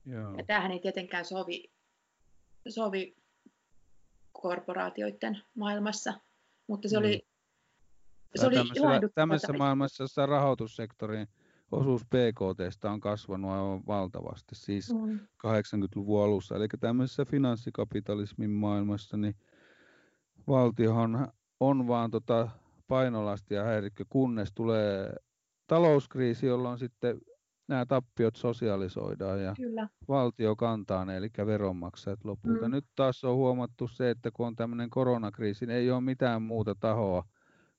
[0.05, 0.35] Joo.
[0.37, 1.71] Ja tämähän ei tietenkään sovi,
[2.69, 3.15] sovi
[4.31, 6.13] korporaatioiden maailmassa,
[6.71, 8.39] mutta se oli, mm.
[8.39, 11.27] se oli tämmöisessä, tämmöisessä maailmassa, jossa rahoitussektorin
[11.71, 15.19] osuus PKT on kasvanut aivan valtavasti, siis mm.
[15.47, 16.55] 80-luvun alussa.
[16.55, 19.35] Eli tämmöisessä finanssikapitalismin maailmassa niin
[20.47, 22.49] valtiohan on vaan tota
[22.87, 25.13] painolasti ja häirikkö, kunnes tulee
[25.67, 27.21] talouskriisi, jolloin sitten
[27.71, 29.87] nämä tappiot sosialisoidaan ja Kyllä.
[30.07, 32.67] valtio kantaa ne, eli veronmaksajat lopulta.
[32.67, 32.71] Mm.
[32.71, 36.75] Nyt taas on huomattu se, että kun on tämmöinen koronakriisi, niin ei ole mitään muuta
[36.79, 37.23] tahoa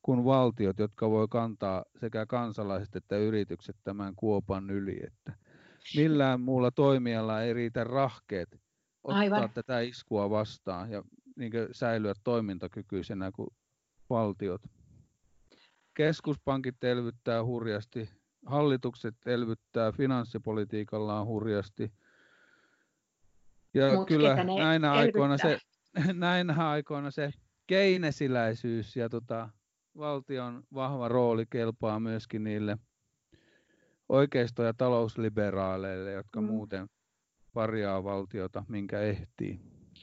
[0.03, 5.01] kuin valtiot, jotka voi kantaa sekä kansalaiset että yritykset tämän kuopan yli.
[5.07, 5.33] Että
[5.97, 8.49] millään muulla toimijalla ei riitä rahkeet
[9.05, 9.51] ottaa Aivan.
[9.55, 11.03] tätä iskua vastaan ja
[11.37, 13.49] niin säilyä toimintakykyisenä kuin
[14.11, 14.63] valtiot.
[15.95, 18.11] Keskuspankit elvyttää hurjasti,
[18.47, 21.93] hallitukset elvyttää finanssipolitiikallaan hurjasti.
[23.75, 25.59] Ja Mut kyllä näinä aikoina, se,
[26.13, 27.31] näinä aikoina se
[27.67, 29.49] keinesiläisyys ja tota,
[29.99, 32.79] valtion vahva rooli kelpaa myöskin niille
[34.09, 36.47] oikeisto- ja talousliberaaleille, jotka mm.
[36.47, 36.89] muuten
[37.53, 39.61] parjaa valtiota, minkä ehtii.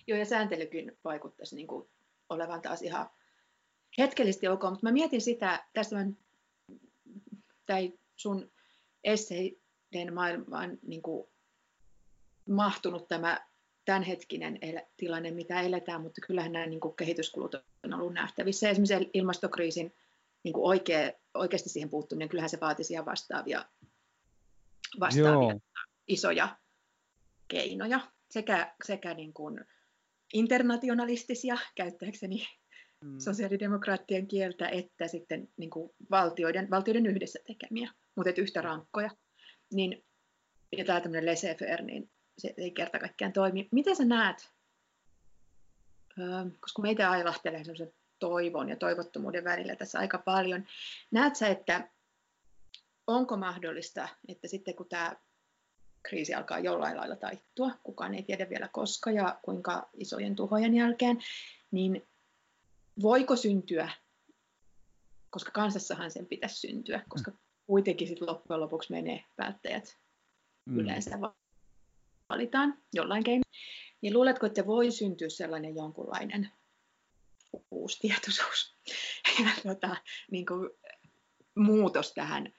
[0.07, 1.89] Joo, ja sääntelykin vaikuttaisi niin kuin
[2.29, 3.09] olevan taas ihan
[3.97, 6.05] hetkellisesti ok, mutta mä mietin sitä, tästä mä,
[7.65, 8.51] tai sun
[9.03, 11.27] esseiden maailmaan niin kuin
[12.49, 13.47] mahtunut tämä
[13.85, 18.69] tämänhetkinen el- tilanne, mitä eletään, mutta kyllähän nämä niin kuin kehityskulut on ollut nähtävissä.
[18.69, 19.95] Esimerkiksi ilmastokriisin
[20.43, 23.65] niin kuin oikea, oikeasti siihen puuttuminen, kyllähän se vaatisi ihan vastaavia,
[24.99, 25.59] vastaavia
[26.07, 26.57] isoja
[27.47, 27.99] keinoja,
[28.29, 29.65] sekä, sekä niin kuin
[30.33, 32.47] internationalistisia, käyttääkseni
[33.03, 33.19] mm.
[33.19, 39.09] sosiaalidemokraattien kieltä, että sitten niin kuin valtioiden, valtioiden yhdessä tekemiä, mutta yhtä rankkoja.
[39.73, 40.05] Niin,
[40.77, 43.69] ja tämä tämmöinen laissez-faire, niin se ei kerta kaikkiaan toimi.
[43.71, 44.49] Miten sä näet,
[46.59, 50.65] koska meitä ailahtelee semmoisen toivon ja toivottomuuden välillä tässä aika paljon,
[51.11, 51.89] näet sä, että
[53.07, 55.15] onko mahdollista, että sitten kun tämä
[56.03, 61.17] kriisi alkaa jollain lailla taittua, kukaan ei tiedä vielä koska ja kuinka isojen tuhojen jälkeen,
[61.71, 62.08] niin
[63.01, 63.89] voiko syntyä,
[65.29, 67.31] koska kansassahan sen pitäisi syntyä, koska
[67.65, 69.97] kuitenkin sitten loppujen lopuksi menee päättäjät
[70.65, 70.79] mm.
[70.79, 71.19] yleensä
[72.29, 73.43] valitaan jollain keinoin,
[74.01, 76.49] niin luuletko, että voi syntyä sellainen jonkunlainen
[77.71, 78.77] uusi tietoisuus
[79.43, 79.95] ja tota,
[80.31, 80.69] niin kuin
[81.55, 82.53] muutos tähän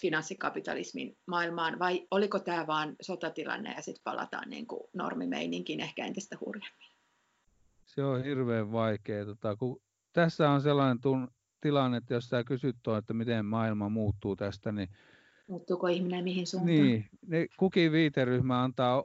[0.00, 6.36] finanssikapitalismin maailmaan, vai oliko tämä vain sotatilanne ja sitten palataan niin kuin normimeininkin ehkä entistä
[6.40, 6.91] hurjemmin?
[7.94, 9.24] Se on hirveän vaikea.
[9.24, 9.80] Tota, kun
[10.12, 11.28] tässä on sellainen tun,
[11.60, 14.88] tilanne, että jos sä kysyt tuon, että miten maailma muuttuu tästä, niin
[15.46, 16.76] Muuttuuko ihminen mihin suuntaan?
[16.76, 19.04] Niin, ne, kukin viiteryhmä antaa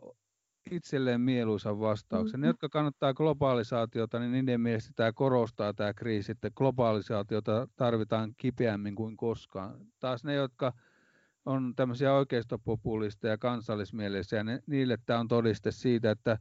[0.72, 2.40] itselleen mieluisan vastauksen.
[2.40, 2.42] Mm-hmm.
[2.42, 8.96] Ne, jotka kannattaa globalisaatiota, niin niiden mielestä tämä korostaa tämä kriisi, että globalisaatiota tarvitaan kipeämmin
[8.96, 9.80] kuin koskaan.
[10.00, 10.74] Taas ne, jotka
[11.46, 16.38] on tämmöisiä oikeistopopulisteja ja kansallismielisiä, ne, niille tämä on todiste siitä, että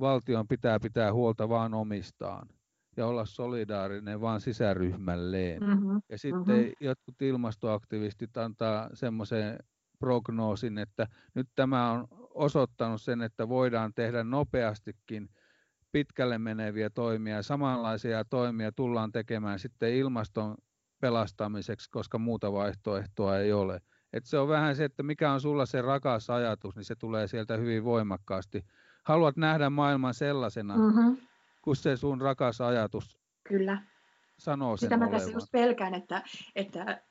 [0.00, 2.48] valtion pitää pitää huolta vaan omistaan
[2.96, 5.62] ja olla solidaarinen vaan sisäryhmälleen.
[5.62, 6.00] Mm-hmm.
[6.08, 6.72] Ja sitten mm-hmm.
[6.80, 9.58] jotkut ilmastoaktivistit antaa semmoisen
[9.98, 15.28] prognoosin, että nyt tämä on osoittanut sen, että voidaan tehdä nopeastikin
[15.92, 17.42] pitkälle meneviä toimia.
[17.42, 20.56] Samanlaisia toimia tullaan tekemään sitten ilmaston
[21.00, 23.80] pelastamiseksi, koska muuta vaihtoehtoa ei ole.
[24.12, 27.26] Et se on vähän se, että mikä on sulla se rakas ajatus, niin se tulee
[27.26, 28.64] sieltä hyvin voimakkaasti.
[29.02, 31.16] Haluat nähdä maailman sellaisena, mm-hmm
[31.68, 33.18] kun se sun rakas ajatus
[33.48, 33.82] Kyllä.
[34.38, 36.22] sanoo sen Sitä mä tässä just pelkään, että,
[36.56, 37.02] että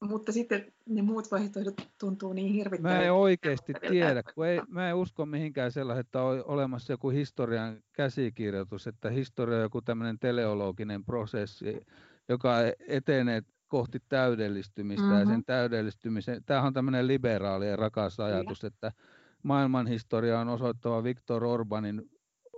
[0.00, 2.96] mutta sitten ne muut vaihtoehdot tuntuu niin hirvittävän.
[2.96, 7.10] Mä en oikeasti tiedä, kun ei, mä en usko mihinkään sellaisen, että on olemassa joku
[7.10, 11.80] historian käsikirjoitus, että historia on joku tämmöinen teleologinen prosessi,
[12.28, 12.54] joka
[12.88, 15.20] etenee kohti täydellistymistä mm-hmm.
[15.20, 18.72] ja sen täydellistymisen, tämähän on tämmöinen liberaali ja rakas ajatus, Kyllä.
[18.74, 18.92] että
[19.42, 22.02] maailmanhistoria on osoittava Viktor Orbanin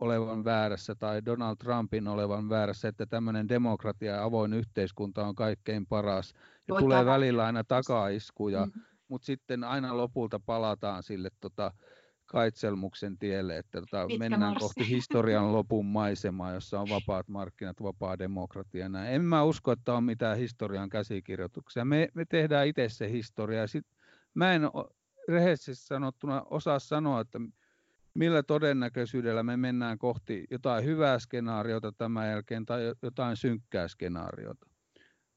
[0.01, 5.87] olevan väärässä tai Donald Trumpin olevan väärässä, että tämmöinen demokratia ja avoin yhteiskunta on kaikkein
[5.87, 6.35] paras.
[6.69, 7.11] Ja tulee tämä.
[7.11, 8.83] välillä aina takaiskuja, mm-hmm.
[9.09, 11.73] mutta sitten aina lopulta palataan sille tota,
[12.27, 14.61] kaitselmuksen tielle, että tota, mennään marssi.
[14.61, 18.89] kohti historian lopun maisemaa, jossa on vapaat markkinat, vapaa demokratia.
[18.89, 19.15] Näin.
[19.15, 21.85] En mä usko, että on mitään historian käsikirjoituksia.
[21.85, 23.67] Me, me tehdään itse se historia.
[23.67, 23.87] Sit,
[24.35, 24.63] mä en
[25.29, 27.41] rehellisesti sanottuna osaa sanoa, että
[28.15, 34.67] millä todennäköisyydellä me mennään kohti jotain hyvää skenaariota tämän jälkeen tai jotain synkkää skenaariota.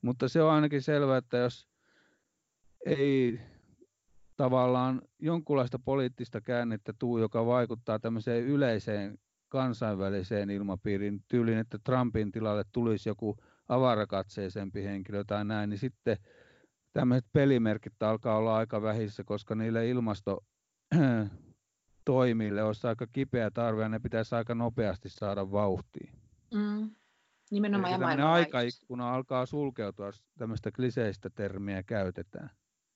[0.01, 1.67] Mutta se on ainakin selvää, että jos
[2.85, 3.39] ei
[4.37, 9.17] tavallaan jonkunlaista poliittista käännettä tuu, joka vaikuttaa tämmöiseen yleiseen
[9.49, 13.37] kansainväliseen ilmapiiriin, tyyliin, että Trumpin tilalle tulisi joku
[13.69, 16.17] avarakatseisempi henkilö tai näin, niin sitten
[16.97, 20.43] tämmöiset pelimerkit alkaa olla aika vähissä, koska niille ilmasto
[22.05, 26.13] toimille olisi aika kipeä tarve ja ne pitäisi aika nopeasti saada vauhtiin.
[26.53, 26.91] Mm.
[27.51, 32.49] Nimenomaan Eli ja aikaikkuna alkaa sulkeutua, tämmöistä kliseistä termiä käytetään.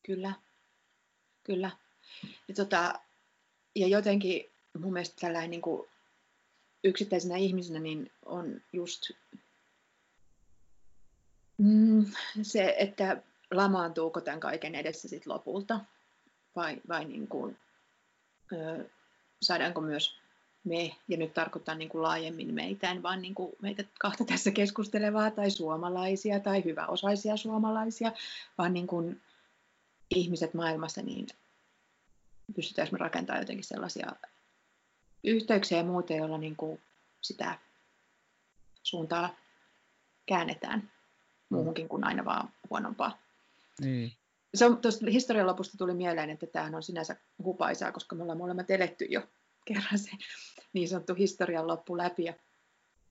[0.06, 0.34] Kyllä,
[1.44, 1.72] kyllä.
[2.48, 2.94] Ja, tota,
[3.76, 4.46] ja jotenkin
[4.80, 5.88] mun mielestä tällainen niin kuin
[6.84, 9.12] yksittäisenä ihmisenä niin on just
[11.58, 12.06] mm,
[12.42, 15.80] se, että lamaantuuko tämän kaiken edessä sit lopulta
[16.56, 17.58] vai, vai niin kuin,
[18.52, 18.90] ö,
[19.42, 20.22] saadaanko myös
[20.64, 24.52] me, ja nyt tarkoitan niin kuin laajemmin meitä, en vaan niin kuin meitä kahta tässä
[24.52, 28.12] keskustelevaa tai suomalaisia tai hyväosaisia suomalaisia,
[28.58, 29.22] vaan niin kuin
[30.16, 31.28] ihmiset maailmassa, niin
[32.56, 34.12] pystytäänkö me rakentamaan jotenkin sellaisia
[35.24, 36.82] yhteyksiä ja muuta, joilla niin kuin
[37.22, 37.58] sitä
[38.84, 39.36] suuntaa
[40.26, 40.92] käännetään
[41.50, 43.18] muuhunkin kuin aina vaan huonompaa.
[43.80, 44.12] Niin.
[44.54, 48.38] Se on, tuosta historian lopusta tuli mieleen, että tämähän on sinänsä hupaisaa, koska me ollaan
[48.38, 49.22] molemmat eletty jo
[49.66, 50.12] kerran se
[50.74, 52.24] niin sanottu historian loppu läpi.
[52.24, 52.34] Ja,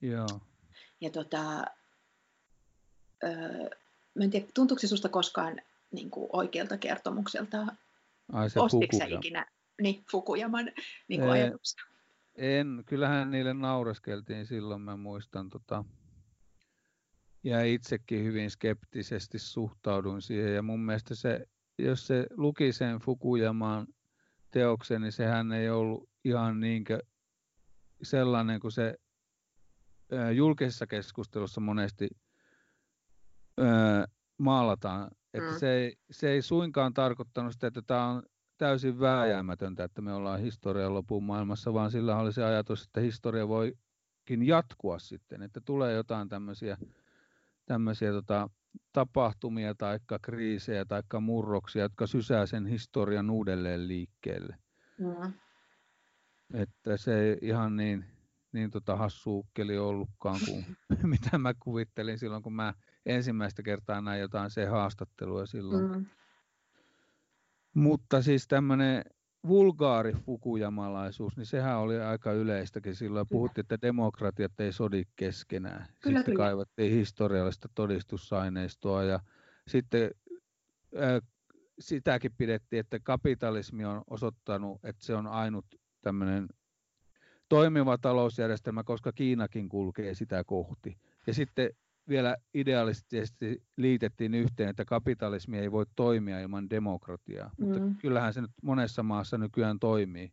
[0.01, 0.41] Joo.
[1.01, 1.65] ja tota,
[3.25, 3.69] öö,
[4.15, 7.67] mä en tiedä, tuntuuko se susta koskaan niin kuin oikealta kertomukselta?
[8.33, 9.19] Ai se Ostitko Fukuja.
[9.19, 9.47] ikinä
[9.83, 10.73] niin, Fukuyaman
[11.09, 11.85] niin kuin ajatuksia?
[12.37, 15.51] En, kyllähän niille naureskeltiin silloin, mä muistan.
[15.51, 15.85] Tota,
[17.45, 20.55] ja itsekin hyvin skeptisesti suhtauduin siihen.
[20.55, 21.47] Ja mun mielestä se,
[21.79, 23.87] jos se luki sen Fukuyaman
[24.51, 26.99] teoksen, niin sehän ei ollut ihan niinkö
[28.03, 28.95] sellainen kuin se
[30.35, 32.09] julkisessa keskustelussa monesti
[33.61, 33.65] ö,
[34.39, 35.11] maalataan.
[35.35, 35.59] Että Mm.
[35.59, 38.23] se, ei, se ei suinkaan tarkoittanut sitä, että tämä on
[38.59, 43.49] täysin vääjäämätöntä, että me ollaan historian lopun maailmassa, vaan sillä oli se ajatus, että historia
[43.49, 46.77] voikin jatkua sitten, että tulee jotain tämmöisiä,
[47.71, 48.51] tämmöisiä tota,
[48.93, 54.57] tapahtumia tai kriisejä tai murroksia, jotka sysää sen historian uudelleen liikkeelle.
[54.99, 55.33] Mm.
[56.55, 58.05] Että se ei ihan niin,
[58.53, 60.65] niin tota hassuukkeli ollutkaan kuin
[61.15, 62.75] mitä mä kuvittelin silloin, kun mä
[63.07, 65.93] ensimmäistä kertaa näin jotain se haastattelua silloin.
[65.93, 66.07] Mm.
[67.75, 69.05] Mutta siis tämmöinen
[69.49, 73.27] vulgaari fukujamalaisuus, niin sehän oli aika yleistäkin silloin.
[73.27, 73.39] Kyllä.
[73.39, 75.87] Puhuttiin, että demokratiat ei sodi keskenään.
[76.01, 76.45] Kyllä, sitten kyllä.
[76.45, 79.21] kaivattiin historiallista todistusaineistoa ja
[79.69, 80.11] sitten
[80.97, 81.23] äh,
[81.79, 85.67] sitäkin pidettiin, että kapitalismi on osoittanut, että se on ainut
[86.03, 86.49] tämmöinen
[87.49, 90.99] toimiva talousjärjestelmä, koska Kiinakin kulkee sitä kohti.
[91.27, 91.71] Ja sitten
[92.11, 97.51] vielä idealistisesti liitettiin yhteen, että kapitalismi ei voi toimia ilman demokratiaa.
[97.59, 97.65] Mm.
[97.65, 100.33] Mutta kyllähän se nyt monessa maassa nykyään toimii.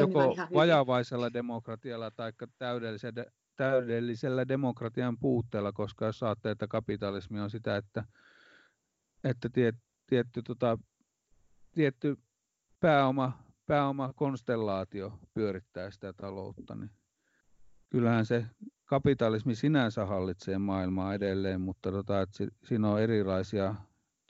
[0.00, 3.24] Joko vajavaisella demokratialla tai täydellisellä,
[3.56, 8.04] täydellisellä demokratian puutteella, koska jos saatte, että kapitalismi on sitä, että,
[9.24, 9.76] että tiet,
[10.06, 10.78] tietty, tota,
[11.72, 12.16] tietty
[12.80, 16.90] pääoma, pääomakonstellaatio pyörittää sitä taloutta, niin
[17.90, 18.46] kyllähän se
[18.86, 23.74] kapitalismi sinänsä hallitsee maailmaa edelleen, mutta tota, että si, siinä on erilaisia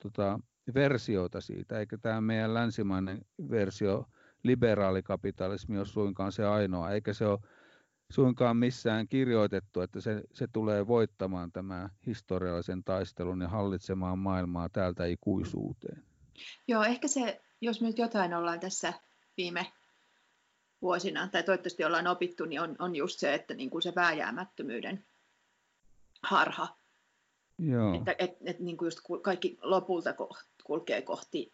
[0.02, 0.40] tota,
[0.74, 4.06] versioita siitä, eikä tämä meidän länsimainen versio
[4.42, 7.38] liberaalikapitalismi ole suinkaan se ainoa, eikä se ole
[8.10, 15.04] suinkaan missään kirjoitettu, että se, se tulee voittamaan tämä historiallisen taistelun ja hallitsemaan maailmaa täältä
[15.04, 16.04] ikuisuuteen.
[16.68, 18.92] Joo, ehkä se, jos me nyt jotain ollaan tässä
[19.36, 19.66] viime
[20.82, 25.04] vuosina, tai toivottavasti ollaan opittu, niin on, on just se, että niin kuin se vääjäämättömyyden
[26.22, 26.68] harha.
[27.58, 31.52] Joo, Että et, et niin kuin just kaikki lopulta ko- kulkee kohti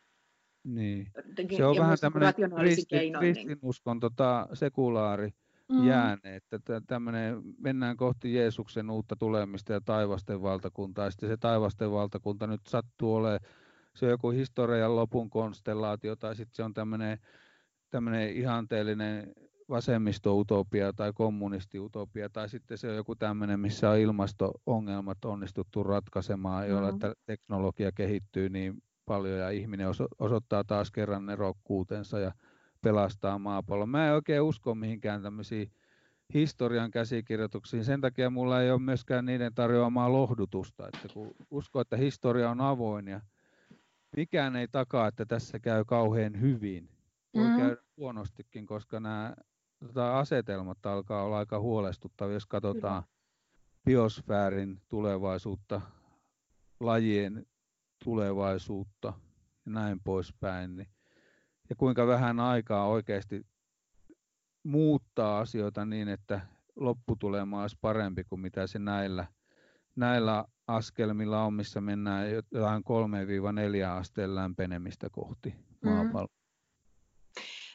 [0.65, 1.11] niin.
[1.29, 3.23] jotenkin, Se on vähän tämmöinen rationaalisin kristi, keinoin.
[3.23, 5.31] Niin, kristinuskon tota, sekulaari
[5.69, 5.87] Mm.
[5.87, 11.37] jääne, että tä- tämmöinen, mennään kohti Jeesuksen uutta tulemista ja taivasten valtakuntaa, ja sitten se
[11.37, 13.41] taivasten valtakunta nyt sattuu olemaan,
[13.95, 17.19] se on joku historian lopun konstellaatio, tai sitten se on tämmöinen,
[17.93, 19.33] tämmöinen ihanteellinen
[19.69, 26.93] vasemmisto-utopia tai kommunistiutopia, tai sitten se on joku tämmöinen, missä on ilmasto-ongelmat onnistuttu ratkaisemaan, jolla
[26.93, 26.99] Mm.
[27.27, 32.33] teknologia kehittyy niin paljon ja ihminen oso- osoittaa taas kerran nerokkuutensa ja
[32.83, 33.89] pelastaa maapallon.
[33.89, 35.73] Mä en oikein usko mihinkään tämmöisiin
[36.35, 37.85] historian käsikirjoituksiin.
[37.85, 42.61] Sen takia mulla ei ole myöskään niiden tarjoamaa lohdutusta, että kun usko, että historia on
[42.61, 43.21] avoin ja
[44.17, 46.89] mikään ei takaa, että tässä käy kauhean hyvin.
[47.35, 47.57] Voi Mm.
[47.57, 49.35] käydä huonostikin, koska nämä
[49.87, 53.03] tota, asetelmat alkaa olla aika huolestuttavia, jos katsotaan
[53.85, 55.81] biosfäärin tulevaisuutta,
[56.81, 57.47] lajien
[58.05, 59.13] tulevaisuutta
[59.67, 60.77] ja näin poispäin.
[60.77, 60.89] Niin,
[61.71, 63.47] ja kuinka vähän aikaa oikeasti
[64.63, 66.41] muuttaa asioita niin, että
[66.77, 69.27] lopputulema olisi parempi kuin mitä se näillä,
[69.97, 76.13] näillä askelmilla on, missä mennään jotain 3-4 asteen lämpenemistä kohti Mm.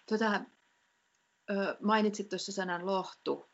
[0.09, 0.41] Tota,
[1.81, 3.49] mainitsit tuossa sanan lohtu,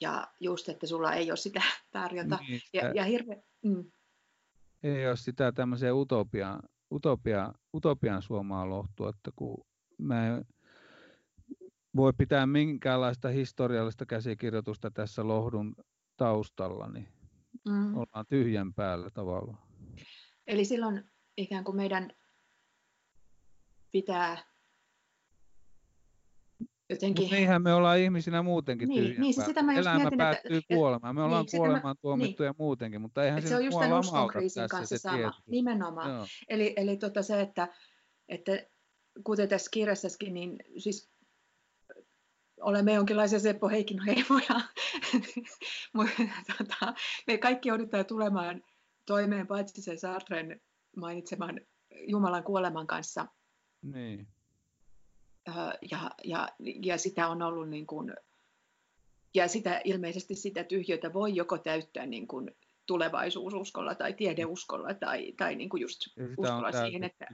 [0.00, 2.38] ja just, että sulla ei ole sitä tarjota.
[2.48, 3.90] Niin, Ja, ja hirve, mm,
[4.82, 9.66] ei ole sitä tämmöiseen utopian, utopia, utopian suomaa lohtua, että kun
[9.98, 10.44] mä en
[11.96, 15.74] voi pitää minkäänlaista historiallista käsikirjoitusta tässä lohdun
[16.16, 17.08] taustalla, niin
[17.68, 17.96] mm.
[17.96, 19.68] ollaan tyhjän päällä tavallaan.
[20.46, 22.10] Eli silloin ikään kuin meidän
[23.92, 24.38] pitää
[26.90, 27.22] jotenkin...
[27.24, 30.24] Mutta niinhän me ollaan ihmisinä muutenkin Niin, niin, siis sitä mä just Elämä mietin, että-
[30.24, 31.14] päättyy että- kuolemaan.
[31.14, 33.98] Me ollaan niin, sitä mä- kuolemaan tuomittuja muutenkin, mutta eihän se, se on just tämän
[33.98, 35.46] uskonkriisin kanssa se sama, tietoisuus.
[35.46, 36.10] nimenomaan.
[36.10, 36.26] Joo.
[36.48, 37.68] Eli, eli tota se, että,
[38.28, 38.52] että
[39.24, 41.10] kuten tässä kirjassakin, niin siis
[42.60, 44.60] olemme jonkinlaisia Seppo Heikin heimoja.
[45.94, 46.12] Mutta
[46.58, 46.94] tota,
[47.26, 48.62] me kaikki joudutaan tulemaan
[49.06, 50.60] toimeen paitsi sen Sartren
[50.96, 51.60] mainitseman
[52.06, 53.26] Jumalan kuoleman kanssa.
[53.82, 54.28] Niin.
[55.90, 58.14] Ja, ja, ja sitä on ollut niin kuin,
[59.34, 65.54] ja sitä, ilmeisesti sitä tyhjötä voi joko täyttää niin kuin tulevaisuususkolla tai tiedeuskolla tai, tai
[65.54, 66.00] niin kuin just
[66.38, 67.28] uskolla siihen, että...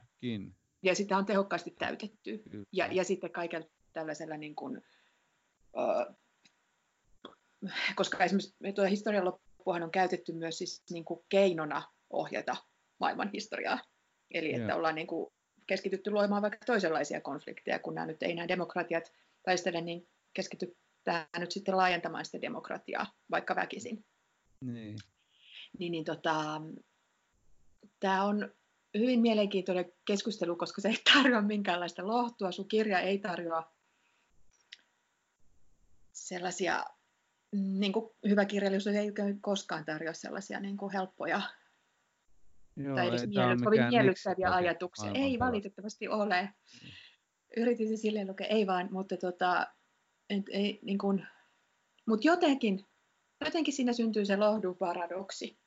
[0.82, 2.42] Ja sitä on tehokkaasti täytetty.
[2.72, 4.82] Ja, ja sitten kaikella tällaisella niin kuin,
[7.94, 12.56] koska esimerkiksi tuo historian loppuhan on käytetty myös siis niin kuin keinona ohjata
[12.98, 13.78] maailman historiaa.
[14.30, 15.32] Eli että ollaan niin kuin
[15.72, 19.12] keskitytty luomaan vaikka toisenlaisia konflikteja, kun nämä nyt ei nämä demokratiat
[19.42, 24.04] taistele, niin keskitytään nyt sitten laajentamaan sitä demokratiaa, vaikka väkisin.
[24.60, 24.96] Niin.
[25.78, 26.62] Niin, niin tota,
[28.00, 28.54] tämä on
[28.98, 32.52] hyvin mielenkiintoinen keskustelu, koska se ei tarjoa minkäänlaista lohtua.
[32.52, 33.72] Sun kirja ei tarjoa
[36.12, 36.84] sellaisia,
[37.52, 41.42] niin kuin hyvä kirjallisuus ei koskaan tarjoa sellaisia niin kuin helppoja
[42.76, 45.10] Joo, tai edes miele- kovin miellyttäviä ajatuksia.
[45.14, 46.42] Ei valitettavasti ole.
[46.42, 46.90] Mm.
[47.56, 49.66] Yritin se silleen lukea, ei vaan, mutta tota,
[50.30, 51.26] et, ei, niin kuin,
[52.06, 52.86] mut jotenkin,
[53.44, 55.58] jotenkin siinä syntyy se lohdun paradoksi.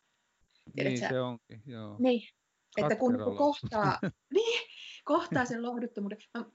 [0.76, 1.10] Niin sä?
[1.10, 1.96] se onkin, joo.
[2.00, 2.30] Niin,
[2.78, 4.00] että kun, kun kohtaa,
[4.36, 4.68] niin,
[5.04, 6.18] kohtaa sen lohduttomuuden.
[6.38, 6.46] Mä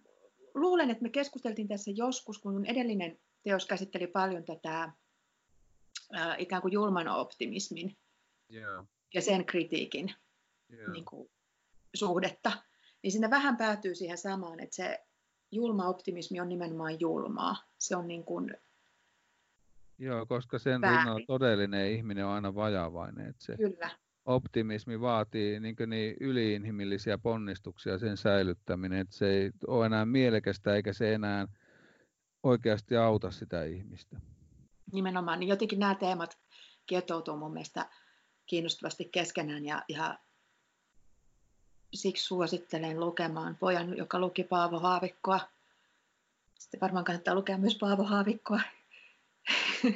[0.55, 4.93] luulen, että me keskusteltiin tässä joskus, kun edellinen teos käsitteli paljon tätä
[6.17, 7.97] äh, ikään kuin julman optimismin
[8.53, 8.87] yeah.
[9.15, 10.15] ja sen kritiikin
[10.73, 10.93] yeah.
[10.93, 11.31] niin kuin,
[11.95, 12.53] suhdetta.
[13.03, 14.99] Niin sinne vähän päätyy siihen samaan, että se
[15.51, 17.57] julma optimismi on nimenomaan julmaa.
[17.79, 18.57] Se on niin kuin
[20.01, 23.27] Joo, koska sen rinnalla todellinen ihminen on aina vajavainen.
[23.27, 23.91] Että se Kyllä.
[24.25, 30.93] optimismi vaatii niin, niin yliinhimillisiä ponnistuksia sen säilyttäminen, että se ei ole enää mielekästä eikä
[30.93, 31.49] se enää
[32.43, 34.21] oikeasti auta sitä ihmistä.
[34.93, 36.39] Nimenomaan, niin jotenkin nämä teemat
[36.87, 37.91] kietoutuu mun mielestä
[38.47, 40.19] kiinnostavasti keskenään ja, ja
[41.95, 45.41] siksi suosittelen lukemaan pojan, joka luki Paavo Haavikkoa.
[46.59, 48.61] Sitten varmaan kannattaa lukea myös Paavo Haavikkoa.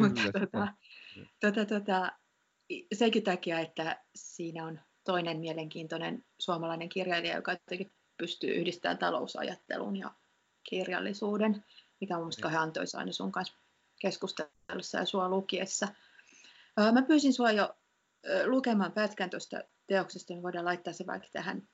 [0.00, 0.68] Mutta tota,
[1.40, 2.12] tota, tota,
[2.92, 10.10] senkin takia, että siinä on toinen mielenkiintoinen suomalainen kirjailija, joka jotenkin pystyy yhdistämään talousajattelun ja
[10.62, 11.64] kirjallisuuden,
[12.00, 13.54] mikä on mielestäni kauhean antoisa aina sun kanssa
[14.00, 15.88] keskustelussa ja sua lukiessa.
[16.92, 17.76] Mä pyysin sua jo
[18.44, 19.60] lukemaan pätkän tuosta
[19.90, 21.68] teoksesta, niin voidaan laittaa se vaikka tähän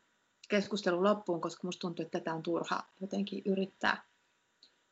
[0.49, 4.05] keskustelun loppuun, koska musta tuntuu, että tätä on turha jotenkin yrittää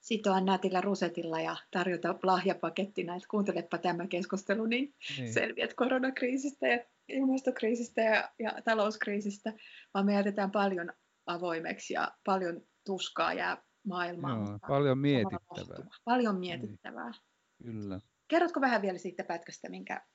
[0.00, 5.32] sitoa nätillä rusetilla ja tarjota lahjapakettina, että kuuntelepa tämä keskustelu, niin, niin.
[5.32, 9.52] selviät koronakriisistä ja ilmastokriisistä ja, ja talouskriisistä,
[9.94, 10.92] vaan me jätetään paljon
[11.26, 14.46] avoimeksi ja paljon tuskaa jää maailmaan.
[14.46, 15.86] Joo, paljon mietittävää.
[16.04, 17.10] Paljon mietittävää.
[17.10, 17.80] Niin.
[17.82, 18.00] Kyllä.
[18.28, 20.06] Kerrotko vähän vielä siitä pätkästä, minkä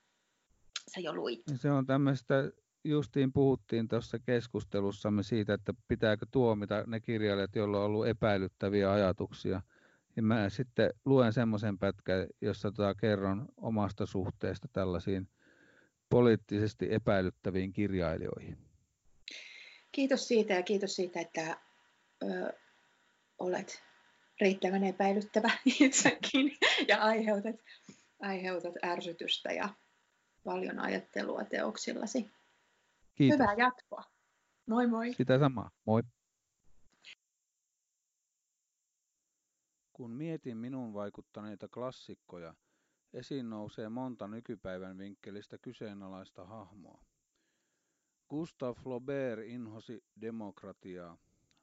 [0.96, 1.42] sä jo luit?
[1.56, 2.36] Se on tämmöistä,
[2.84, 9.62] justiin puhuttiin tuossa keskustelussamme siitä, että pitääkö tuomita ne kirjailijat, joilla on ollut epäilyttäviä ajatuksia.
[10.16, 15.28] Ja mä sitten luen semmoisen pätkän, jossa tota kerron omasta suhteesta tällaisiin
[16.10, 18.58] poliittisesti epäilyttäviin kirjailijoihin.
[19.92, 21.58] Kiitos siitä ja kiitos siitä, että
[22.24, 22.54] ö,
[23.40, 23.84] olet
[24.42, 26.58] riittävän epäilyttävä itsekin
[26.88, 27.56] ja aiheutat,
[28.22, 29.70] aiheutat ärsytystä ja
[30.44, 32.39] paljon ajattelua teoksillasi.
[33.20, 33.40] Kiitos.
[33.40, 34.04] Hyvää jatkoa.
[34.68, 35.14] Moi moi.
[35.14, 35.72] Sitä samaa.
[35.86, 36.02] Moi.
[39.94, 42.56] Kun mietin minun vaikuttaneita klassikkoja,
[43.14, 47.04] esiin nousee monta nykypäivän vinkkelistä kyseenalaista hahmoa.
[48.30, 51.18] Gustav Flaubert inhosi demokratiaa.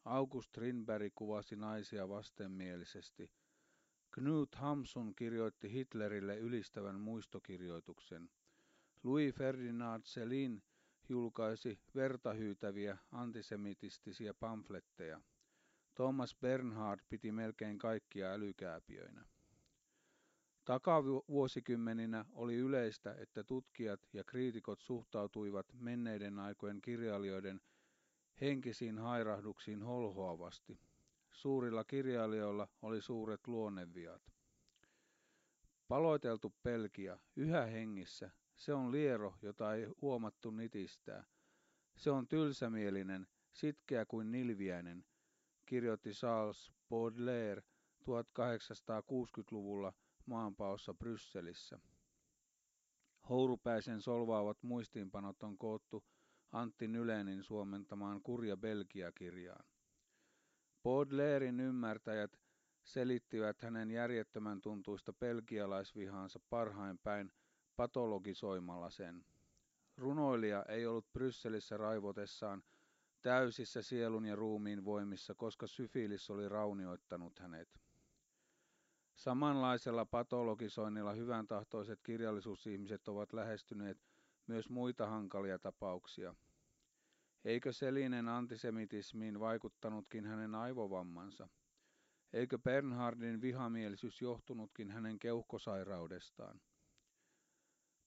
[0.04, 3.30] August Strindberg kuvasi naisia vastenmielisesti.
[4.10, 8.30] Knut Hamsun kirjoitti Hitlerille ylistävän muistokirjoituksen.
[9.04, 10.62] Louis Ferdinand Selin
[11.08, 15.20] julkaisi vertahyytäviä antisemitistisiä pamfletteja.
[15.94, 19.24] Thomas Bernhard piti melkein kaikkia älykääpiöinä.
[20.64, 27.60] Takavuosikymmeninä oli yleistä, että tutkijat ja kriitikot suhtautuivat menneiden aikojen kirjailijoiden
[28.40, 30.80] henkisiin hairahduksiin holhoavasti.
[31.32, 34.22] Suurilla kirjailijoilla oli suuret luonneviat.
[35.88, 41.24] Paloiteltu pelkia, yhä hengissä, se on liero, jota ei huomattu nitistää.
[41.96, 45.04] Se on tylsämielinen, sitkeä kuin nilviäinen,
[45.66, 47.62] kirjoitti Charles Baudelaire
[48.02, 49.92] 1860-luvulla
[50.26, 51.78] maanpaossa Brysselissä.
[53.28, 56.04] Hourupäisen solvaavat muistiinpanot on koottu
[56.52, 59.64] Antti Nylenin suomentamaan Kurja Belgia-kirjaan.
[60.82, 62.40] Baudelairein ymmärtäjät
[62.84, 67.32] selittivät hänen järjettömän tuntuista pelkialaisvihaansa parhain päin
[67.76, 69.24] patologisoimalla sen.
[69.96, 72.62] Runoilija ei ollut Brysselissä raivotessaan
[73.22, 77.80] täysissä sielun ja ruumiin voimissa, koska syfilis oli raunioittanut hänet.
[79.14, 83.98] Samanlaisella patologisoinnilla hyvän tahtoiset kirjallisuusihmiset ovat lähestyneet
[84.46, 86.34] myös muita hankalia tapauksia.
[87.44, 91.48] Eikö Selinen antisemitismiin vaikuttanutkin hänen aivovammansa?
[92.32, 96.60] Eikö Bernhardin vihamielisyys johtunutkin hänen keuhkosairaudestaan?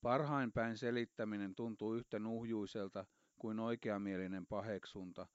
[0.01, 3.05] Parhain päin selittäminen tuntuu yhtä nuhjuiselta
[3.39, 5.27] kuin oikeamielinen paheksunta,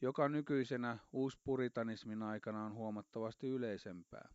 [0.00, 4.28] joka nykyisenä uuspuritanismin aikana on huomattavasti yleisempää.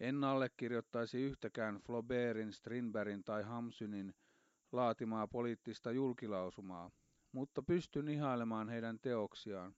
[0.00, 4.14] En allekirjoittaisi yhtäkään Flaubertin, Strindbergin tai Hamsynin
[4.72, 6.90] laatimaa poliittista julkilausumaa,
[7.32, 9.76] mutta pystyn ihailemaan heidän teoksiaan.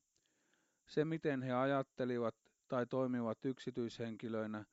[0.86, 2.34] Se, miten he ajattelivat
[2.68, 4.64] tai toimivat yksityishenkilöinä,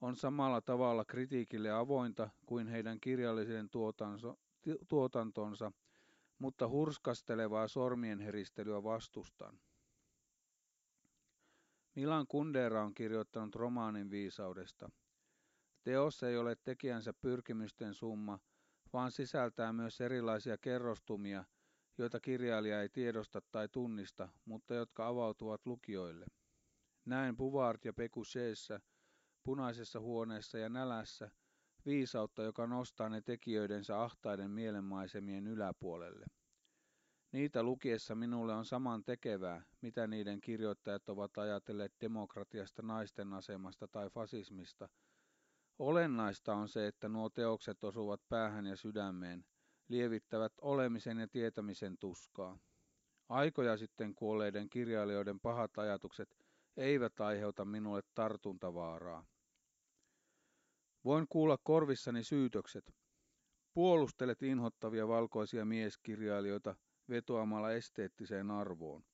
[0.00, 3.68] on samalla tavalla kritiikille avointa kuin heidän kirjallisen
[4.88, 5.72] tuotantonsa,
[6.38, 9.60] mutta hurskastelevaa sormien heristelyä vastustan.
[11.94, 14.90] Milan Kundera on kirjoittanut romaanin viisaudesta.
[15.84, 18.38] Teos ei ole tekijänsä pyrkimysten summa,
[18.92, 21.44] vaan sisältää myös erilaisia kerrostumia,
[21.98, 26.26] joita kirjailija ei tiedosta tai tunnista, mutta jotka avautuvat lukijoille.
[27.04, 28.80] Näen Buvart ja Pekucheessa,
[29.42, 31.30] punaisessa huoneessa ja nälässä,
[31.86, 36.26] viisautta, joka nostaa ne tekijöidensä ahtaiden mielenmaisemien yläpuolelle.
[37.32, 44.10] Niitä lukiessa minulle on saman tekevää, mitä niiden kirjoittajat ovat ajatelleet demokratiasta, naisten asemasta tai
[44.10, 44.88] fasismista.
[45.78, 49.44] Olennaista on se, että nuo teokset osuvat päähän ja sydämeen,
[49.88, 52.58] lievittävät olemisen ja tietämisen tuskaa.
[53.28, 56.39] Aikoja sitten kuolleiden kirjailijoiden pahat ajatukset
[56.76, 59.26] eivät aiheuta minulle tartuntavaaraa.
[61.04, 62.94] Voin kuulla korvissani syytökset.
[63.74, 66.74] Puolustelet inhottavia valkoisia mieskirjailijoita–
[67.10, 69.04] vetoamalla esteettiseen arvoon.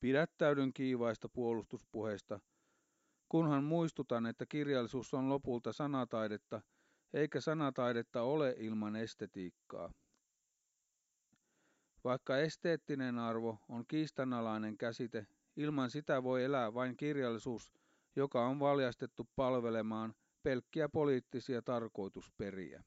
[0.00, 2.40] Pidättäydyn kiivaista puolustuspuheista,
[3.28, 6.62] kunhan muistutan, että kirjallisuus on lopulta sanataidetta,
[7.12, 9.92] eikä sanataidetta ole ilman estetiikkaa.
[12.04, 15.26] Vaikka esteettinen arvo on kiistanalainen käsite,
[15.56, 17.70] ilman sitä voi elää vain kirjallisuus,
[18.16, 22.84] joka on valjastettu palvelemaan pelkkiä poliittisia tarkoitusperiä.